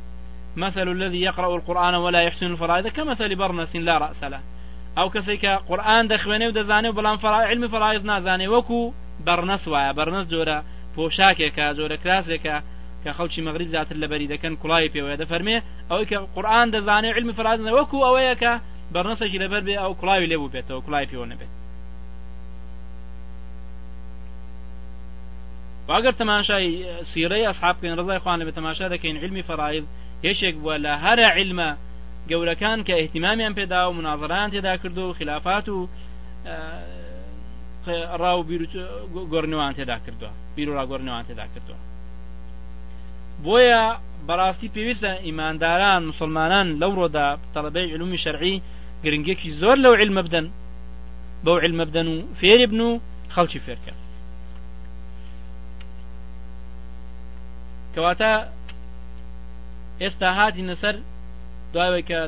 مثل 0.56 0.88
الذي 0.88 1.20
يقرأ 1.20 1.56
القرآن 1.56 1.94
ولا 1.94 2.20
يحسن 2.22 2.46
الفرائض 2.46 2.88
كمثل 2.88 3.36
برنس 3.36 3.76
لا 3.76 3.98
رأس 3.98 4.24
له. 4.24 4.40
ئەو 4.98 5.08
کەسێک 5.14 5.40
کە 5.44 5.52
قورآن 5.68 6.04
دەخوێنێ 6.12 6.46
و 6.48 6.56
دەزانێ 6.58 6.88
و 6.88 6.96
بەڵام 6.98 7.18
علمی 7.50 7.68
فڕایز 7.74 8.02
نازانێ 8.10 8.46
وەکو 8.54 8.80
بەرنەس 9.26 9.64
وایە 9.72 9.92
بەرنەس 9.98 10.26
جۆرە 10.32 10.58
پۆشاکێکە 10.94 11.66
جۆرە 11.78 11.96
کراسێکە 12.02 12.56
کە 13.04 13.10
خەڵکی 13.18 13.40
مەغریب 13.46 13.68
زیاتر 13.74 13.96
لەبەری 14.02 14.30
دەکەن 14.34 14.54
کوڵای 14.62 14.92
پێوەیە. 14.94 15.16
دەفەرمێ 15.22 15.56
ئەوەی 15.90 16.06
کە 16.10 16.18
قورآن 16.34 16.66
دەزانێ 16.74 17.10
علمی 17.16 17.34
فڕاز 17.38 17.58
وەکو 17.78 18.04
ئەوەیە 18.06 18.34
کە 18.42 18.52
بەرنەسەکی 18.94 19.38
لەبەر 19.44 19.62
بێ 19.68 19.74
ئەو 19.82 19.92
کوڵاوی 20.00 20.30
لێبوو 20.32 20.52
بێتەوە 20.54 20.80
کوڵای 20.84 21.08
پێوە 21.10 21.26
نەبێت. 21.32 21.52
واگەر 25.88 26.14
تەماشای 26.20 26.68
سیرەی 27.10 27.46
ئەسحابکەین 27.48 27.96
ڕزای 27.98 28.22
خوان 28.22 28.38
لە 28.40 28.44
بە 28.48 28.52
تەماشا 28.58 28.86
دەکەین 28.94 29.16
علمی 29.22 29.44
فڕایز 29.48 29.84
هێشێک 30.24 30.54
بووە 30.62 30.76
لە 30.84 30.92
هەرە 31.04 31.28
علمە 31.38 31.70
گەورەکان 32.30 32.78
کە 32.86 32.94
احتیمامیان 33.02 33.54
پێدا 33.58 33.80
و 33.88 33.92
مناظران 33.98 34.50
تێدا 34.52 34.74
کردو 34.82 35.04
و 35.08 35.16
خلافات 35.18 35.66
و 35.68 35.88
ڕاو 38.20 38.40
گۆرنەوان 39.32 39.72
تێدا 39.78 39.96
کردووە 40.04 40.30
بیر 40.56 40.68
و 40.70 40.76
ڕاگۆرنەوان 40.78 41.24
تێدا 41.28 41.46
کردووە. 41.54 41.93
بۆیە 43.44 43.82
بەڕاستی 44.28 44.72
پێویستە 44.74 45.12
ئیمانداران 45.26 46.02
مسلمانان 46.10 46.66
لەو 46.80 46.92
ڕۆدا 46.98 47.26
تەڵبەی 47.54 47.92
علومی 47.94 48.22
شەرعی 48.24 48.62
گرنگێکی 49.04 49.50
زۆر 49.60 49.76
لەو 49.84 49.94
علمە 50.00 50.22
بدەن 50.26 50.46
بەو 51.44 51.56
علمە 51.64 51.84
بدەن 51.88 52.06
و 52.12 52.16
فێری 52.40 52.66
بن 52.70 52.80
و 52.86 52.90
خەڵکی 53.34 53.60
فێرکە 53.64 53.94
کەواتە 57.94 58.32
ئێستا 60.02 60.28
هاتی 60.38 60.66
نەسەر 60.70 60.96
دوای 61.72 62.02
کە 62.08 62.18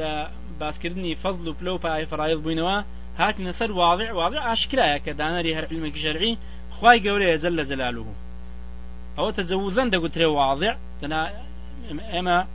لە 0.00 0.12
باسکردنی 0.60 1.18
فەزل 1.22 1.46
و 1.48 1.56
پلە 1.58 1.70
و 1.74 1.82
پای 1.84 2.06
فڕایز 2.10 2.40
بووینەوە 2.44 2.76
هاتنە 3.20 3.52
سەر 3.58 3.70
واضع 3.80 4.08
واضع 4.20 4.38
ئاشکرایە 4.46 4.98
کە 5.04 5.12
دانەری 5.20 5.56
هەر 5.56 5.64
علمێکی 5.70 6.00
شەرعی 6.04 6.38
خی 6.76 6.98
گەورەیە 7.04 7.40
جل 7.42 7.54
لە 7.60 7.64
جەلالوه 7.70 8.25
ئەوە 9.16 9.30
تەجەوزەن 9.38 9.88
دەگوترێ 9.94 10.26
واضع. 10.38 10.72
تەنا 11.00 11.20
ئێمە 12.14 12.46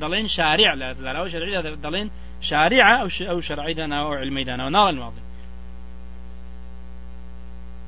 دەڵێن 0.00 0.26
شارع 0.26 0.74
لە 0.80 0.96
لەراوە 1.04 1.28
شەرعی 1.32 1.54
دەڵێن 1.84 2.08
شارع 2.40 3.02
أو 3.02 3.40
شرعي 3.40 3.74
دانا 3.74 4.02
أو 4.02 4.14
علمي 4.14 4.44
دانا 4.44 4.66
ونال 4.66 4.98
واضح. 4.98 5.22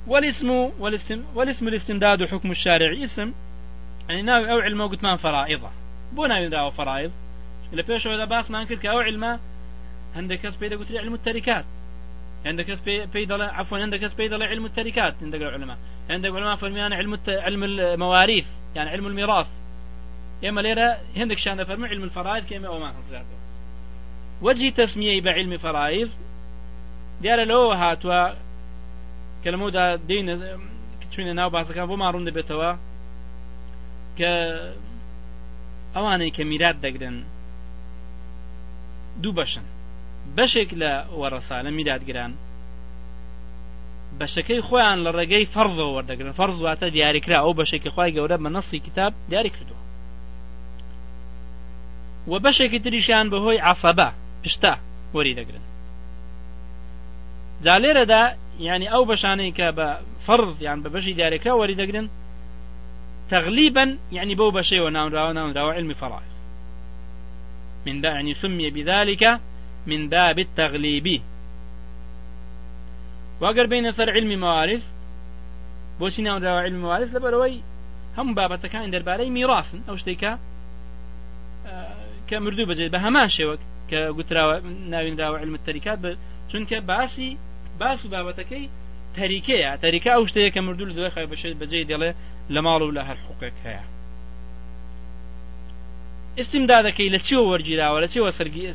والاسم 0.06 0.50
والاسم 0.78 1.24
والاسم 1.34 1.68
الاستمداد 1.68 2.24
حكم 2.24 2.50
الشارع. 2.50 3.02
اسم 3.02 3.32
يعني 4.08 4.22
ناوي 4.22 4.50
أو 4.52 4.58
علم 4.58 4.82
قلت 4.82 5.02
ما 5.04 5.16
فرائضة. 5.16 5.70
بو 6.12 6.26
ناوي 6.26 6.48
داو 6.48 6.70
فرائض. 6.70 7.12
إلا 7.72 7.82
بيش 7.82 8.06
هذا 8.06 8.24
باس 8.24 8.50
ما 8.50 8.62
أنكر 8.62 8.74
كأو 8.74 8.98
علم 8.98 9.38
عندك 10.16 10.40
كس 10.40 10.56
بيدا 10.56 10.76
قلت 10.76 10.92
علم 10.92 11.14
التركات. 11.14 11.64
عندك 12.46 12.64
كس 12.64 12.80
بيدا 13.14 13.44
عفوا 13.44 13.78
عندك 13.78 14.00
كس 14.00 14.14
بيدا 14.14 14.44
علم 14.44 14.64
التركات. 14.64 15.14
عندك 15.22 15.42
العلماء 15.42 15.78
عندك 16.10 16.30
علماء 16.30 16.56
فرميان 16.56 16.92
علم 16.92 17.14
الت... 17.14 17.28
علم 17.28 17.64
المواريث 17.64 18.46
يعني 18.76 18.90
علم 18.90 19.06
الميراث. 19.06 19.46
يا 20.42 20.50
ليرة 20.50 20.98
عندك 21.16 21.38
شان 21.38 21.64
فرمي 21.64 21.88
علم 21.88 22.04
الفرائض 22.04 22.44
كيما 22.44 22.68
أو 22.68 22.78
ما 22.78 22.94
وجه 24.42 24.70
تسمية 24.70 25.20
بعلم 25.20 25.58
فرائض 25.58 26.10
دیارە 27.22 27.44
لەوە 27.50 27.74
هاتووە 27.82 28.20
کە 29.42 29.48
لەمەدا 29.54 29.84
دین 30.10 30.26
چوینە 31.12 31.34
ناو 31.38 31.50
باسەکان 31.54 31.86
بۆ 31.90 31.96
ماڕوون 32.02 32.24
دەبێتەوە 32.28 32.70
کە 34.18 34.32
ئەوانەی 35.94 36.34
کە 36.36 36.42
میرات 36.50 36.76
دەگرن 36.84 37.16
دوو 39.22 39.36
بەشن 39.38 39.66
بەشێک 40.36 40.70
لە 40.80 40.90
وەڕەسا 41.20 41.56
میراتگران 41.78 42.32
بەشەکەی 44.20 44.60
خۆیان 44.68 44.98
لە 45.04 45.10
ڕێگەی 45.16 45.50
فەرزەوە 45.54 45.92
وەردەگرن. 45.96 46.32
فەرز 46.38 46.58
واتە 46.64 46.86
دیاریکرا 46.94 47.38
ئەو 47.44 47.52
بەشێکی 47.60 47.90
خی 47.94 48.10
گەورە 48.16 48.36
بە 48.44 48.50
نەسی 48.56 48.78
کتاب 48.86 49.12
دیاری 49.30 49.50
کردووە. 49.56 49.82
و 52.30 52.34
بەشێکی 52.44 52.82
تریشیان 52.84 53.26
بەهۆی 53.32 53.62
عسەبە 53.70 54.08
پشتا 54.42 54.74
وەری 55.14 55.34
دەگرن. 55.38 55.64
جا 57.64 57.76
لێرەدا 57.82 58.22
ینی 58.66 58.88
ئەو 58.92 59.02
بەشانەی 59.10 59.52
کە 59.58 59.68
بە 59.78 59.88
فەرض 60.26 60.56
یان 60.66 60.78
بە 60.82 60.88
بەشی 60.94 61.16
دیارێکرا 61.18 61.54
تغليبا 63.30 63.98
يعني 64.12 64.34
بو 64.34 64.50
بشيء 64.50 64.82
وناونراو 64.82 65.32
ناونراو 65.32 65.70
علم 65.70 65.92
فرائض 65.92 66.34
من 67.86 68.00
دا 68.00 68.08
يعني 68.08 68.34
سمي 68.34 68.70
بذلك 68.70 69.40
من 69.86 70.08
باب 70.08 70.38
التغليب 70.38 71.22
واقر 73.40 73.66
بين 73.66 73.90
سر 73.90 74.10
علم 74.10 74.40
موارث 74.40 74.82
بۆچی 76.00 76.20
ناونراوە 76.26 76.64
علم 76.66 76.78
موارث 76.84 77.10
لەبەرەوەی 77.16 77.62
هەموو 78.16 78.36
بابەتەکان 78.38 78.90
دەربارەی 78.94 79.34
میڕاستن 79.36 79.80
ئەو 79.88 79.96
شتێکە 80.02 80.32
کە 82.28 82.36
مردوو 82.44 82.68
بەجێت 82.70 82.90
بە 82.94 82.98
هەمان 83.04 83.28
شێوەک 83.36 83.60
کە 83.90 84.00
گوتراوە 84.16 84.56
ناوینراوە 84.92 85.36
علم 85.42 85.56
تەریکات 85.68 85.98
بە 86.04 86.10
چونکە 86.50 86.78
باسی 86.90 87.30
باس 87.80 88.00
و 88.04 88.08
بابەتەکەی 88.14 88.66
تەریکەیە. 89.18 89.70
تەریکە 89.84 90.10
ئەو 90.14 90.24
شتەیە 90.30 90.50
کە 90.54 90.60
مردوو 90.66 90.88
لە 90.90 90.94
دوای 90.96 91.12
خی 91.14 91.26
بەشێت 91.32 91.56
بەجێ 91.60 91.80
دەڵێ 91.90 92.10
لە 92.54 92.60
ماڵ 92.66 92.80
و 92.82 92.94
لە 92.96 93.02
هەر 93.08 93.18
حقوقێک 93.24 93.56
هەیە. 93.66 93.84
ئستیمدادەکەی 96.40 97.12
لە 97.14 97.18
چیوە 97.26 97.44
وەرگیراوە؟ 97.50 97.98
لە 98.04 98.08
چیوە 98.12 98.30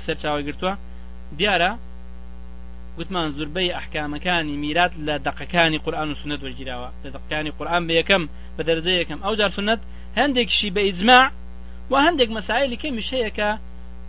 سەرچاوی 0.05 0.45
گرتووە 0.47 0.73
دیارە 1.39 1.71
گوتمان 2.99 3.27
زوربەی 3.37 3.75
ئەحکامەکانی 3.77 4.55
میرات 4.63 4.93
لە 5.07 5.15
دقەکانی 5.27 5.79
قورآن 5.85 6.09
و 6.11 6.15
سنت 6.21 6.39
وەرگیراوە 6.45 6.89
لە 7.03 7.09
دقەکانی 7.15 7.51
قورآن 7.57 7.83
بە 7.87 7.93
یەکەم 7.99 8.23
بە 8.55 8.61
دەرجە 8.67 8.93
یەکەم 9.01 9.19
ئەو 9.25 9.33
جار 9.39 9.51
سنت 9.57 9.81
هەندێکشی 10.19 10.69
بە 10.75 10.81
ئیزماع 10.87 11.25
و 11.91 11.93
هەندێک 12.05 12.29
مەسایلی 12.37 12.77
کەمیش 12.83 13.07
هەیەکە 13.15 13.49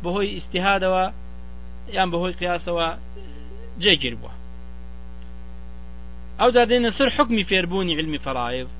بەهۆی 0.02 0.32
ئیسیهادەوە 0.36 1.04
یان 1.96 2.08
بەهۆی 2.12 2.38
قیاسەوە 2.40 2.86
جێگیر 3.82 4.14
بووە 4.20 4.32
ئەو 6.40 6.50
دادێنە 6.56 6.90
سەر 6.98 7.08
حکمی 7.16 7.44
فێربوونی 7.50 7.96
علمی 7.98 8.20
فەرایض 8.26 8.70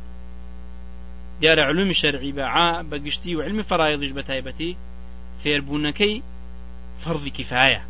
دیارە 1.41 1.63
علومی 1.71 1.97
شەرعی 2.01 2.33
بە 2.39 2.45
بەگشتی 2.91 3.33
و 3.37 3.43
علمی 3.47 3.65
فەرایضیش 3.71 4.13
بە 4.17 4.23
تایبەتی 4.29 4.73
فێربوونەکەی 5.43 6.17
فرض 7.03 7.25
كفاية. 7.39 7.83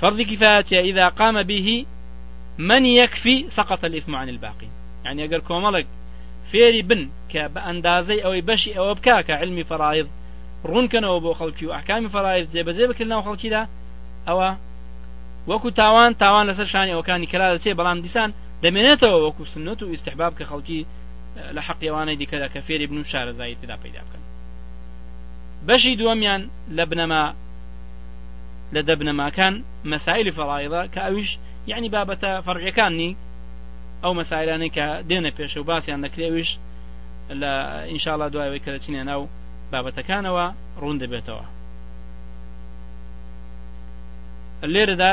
فرض 0.00 0.20
كفاية 0.22 0.80
إذا 0.80 1.08
قام 1.08 1.42
به 1.42 1.86
من 2.58 2.86
يكفي 2.86 3.50
سقط 3.50 3.84
الإثم 3.84 4.14
عن 4.16 4.28
الباقي 4.28 4.68
يعني 5.04 5.24
أجر 5.24 5.38
كومالك 5.38 5.86
فێری 6.52 6.82
بن 6.82 7.08
کە 7.32 7.42
بە 7.54 7.60
ئەندازەی 7.66 8.22
ئەوەی 8.24 8.42
بەشی 8.48 8.74
ئەوە 8.76 8.92
بک 8.96 9.08
کە 9.26 9.34
علمی 9.40 9.64
فراایض 9.70 10.06
ڕوونکەنەوە 10.70 11.18
بۆ 11.24 11.32
خەڵکی 11.40 11.64
و 11.66 11.74
ئەحکامی 11.76 12.08
فراایز 12.14 12.46
جێبەجێ 12.54 12.84
بکرد 12.90 13.08
ناو 13.12 13.22
خەڵکیدا 13.26 13.62
ئەوە 14.28 14.50
وەکو 15.50 15.70
تاوان 15.80 16.10
تاوان 16.22 16.44
لەسەر 16.50 16.68
شانی 16.72 16.92
ئەوکانی 16.96 17.26
کلا 17.32 17.46
دەچێ 17.54 17.72
بەڵام 17.78 17.98
دیسان 18.04 18.30
دەمێنێتەوە 18.62 19.18
وەکو 19.26 19.42
سنت 19.52 19.82
و 19.82 19.92
استحباب 19.96 20.32
خەڵکی 20.50 20.80
لە 21.56 21.60
حەقیوانەی 21.66 22.16
دیکەدا 22.20 22.48
کە 22.54 22.60
فێری 22.66 22.86
بن 22.90 22.98
و 22.98 23.04
شارەزایی 23.12 23.56
تدا 23.62 23.76
پیدا 23.84 24.02
دووەمیان 25.98 26.42
لە 26.76 26.84
بنەما 26.90 27.22
لە 28.74 28.80
دەبنەماکان 28.88 29.54
مەسایلی 29.92 30.36
فەڵایڵە 30.38 30.82
کە 30.92 31.00
ئەویش 31.06 31.30
یعنی 31.70 31.88
بابەتە 31.94 32.30
فەرعەکانی 32.46 33.10
ئەو 34.02 34.12
مەسایلانەی 34.20 34.70
کە 34.76 34.86
دێنە 35.08 35.30
پێشە 35.36 35.58
و 35.60 35.68
باسییان 35.70 36.00
دەکرێویش 36.06 36.50
لە 37.40 37.52
ئینشاءڵە 37.90 38.26
دوایەوەی 38.32 38.62
کە 38.64 38.70
دەچینە 38.74 39.02
ناو 39.10 39.22
بابەتەکانەوە 39.72 40.46
ڕوون 40.80 40.96
دەبێتەوە 41.02 41.46
لێرەدا 44.74 45.12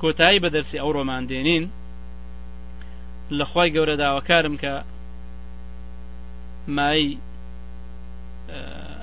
کۆتایی 0.00 0.42
بە 0.44 0.48
دەرسی 0.54 0.80
ئەو 0.82 0.90
ڕۆمان 0.96 1.22
دێنین 1.30 1.64
لە 3.38 3.44
خی 3.50 3.68
گەورە 3.74 3.94
داواکارم 4.02 4.56
کە 4.62 4.74
مای 6.76 7.18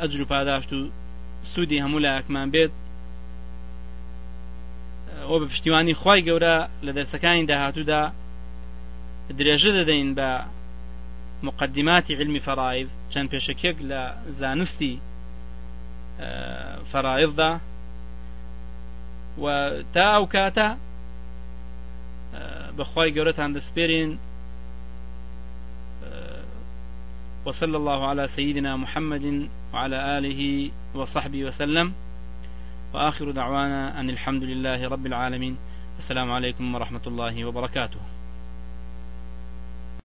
ئەجر 0.02 0.22
و 0.22 0.26
پاداشت 0.26 0.74
و 0.74 0.80
سوودی 1.52 1.82
هەموو 1.84 2.04
لایەکمان 2.06 2.48
بێت 2.54 2.74
ئەو 5.28 5.40
بە 5.42 5.48
پشتیوانی 5.52 5.94
خی 6.02 6.20
گەورە 6.28 6.56
لە 6.86 6.92
دەرسەکانی 6.98 7.48
داهاتوودا 7.52 8.02
درێژە 9.40 9.72
دەدەین 9.80 10.10
بە 10.18 10.30
مقدماتی 11.48 12.16
علمی 12.20 12.40
فرائض 12.40 12.88
چەند 13.12 13.28
پێشەکێک 13.34 13.78
لە 13.90 14.02
زانستی 14.40 14.96
فرائضدا 16.92 17.52
و 19.44 19.46
تا 19.94 20.06
ئەو 20.16 20.26
کاتە 20.36 20.70
بەخوای 22.78 23.14
گەورەتان 23.16 23.50
دەسپێرین 23.58 24.12
وصلى 27.46 27.78
الله 27.78 28.08
على 28.08 28.28
سيدنا 28.28 28.78
محمد 28.78 29.50
وعلى 29.74 29.98
آله 30.18 30.72
وصحبه 30.96 31.46
وسلم. 31.46 31.94
وآخر 32.94 33.32
دعوانا 33.32 34.00
أن 34.00 34.10
الحمد 34.10 34.44
لله 34.44 34.88
رب 34.88 35.06
العالمين. 35.06 35.58
السلام 35.98 36.32
عليكم 36.32 36.76
ورحمة 36.76 37.02
الله 37.08 37.46
وبركاته. 37.46 38.00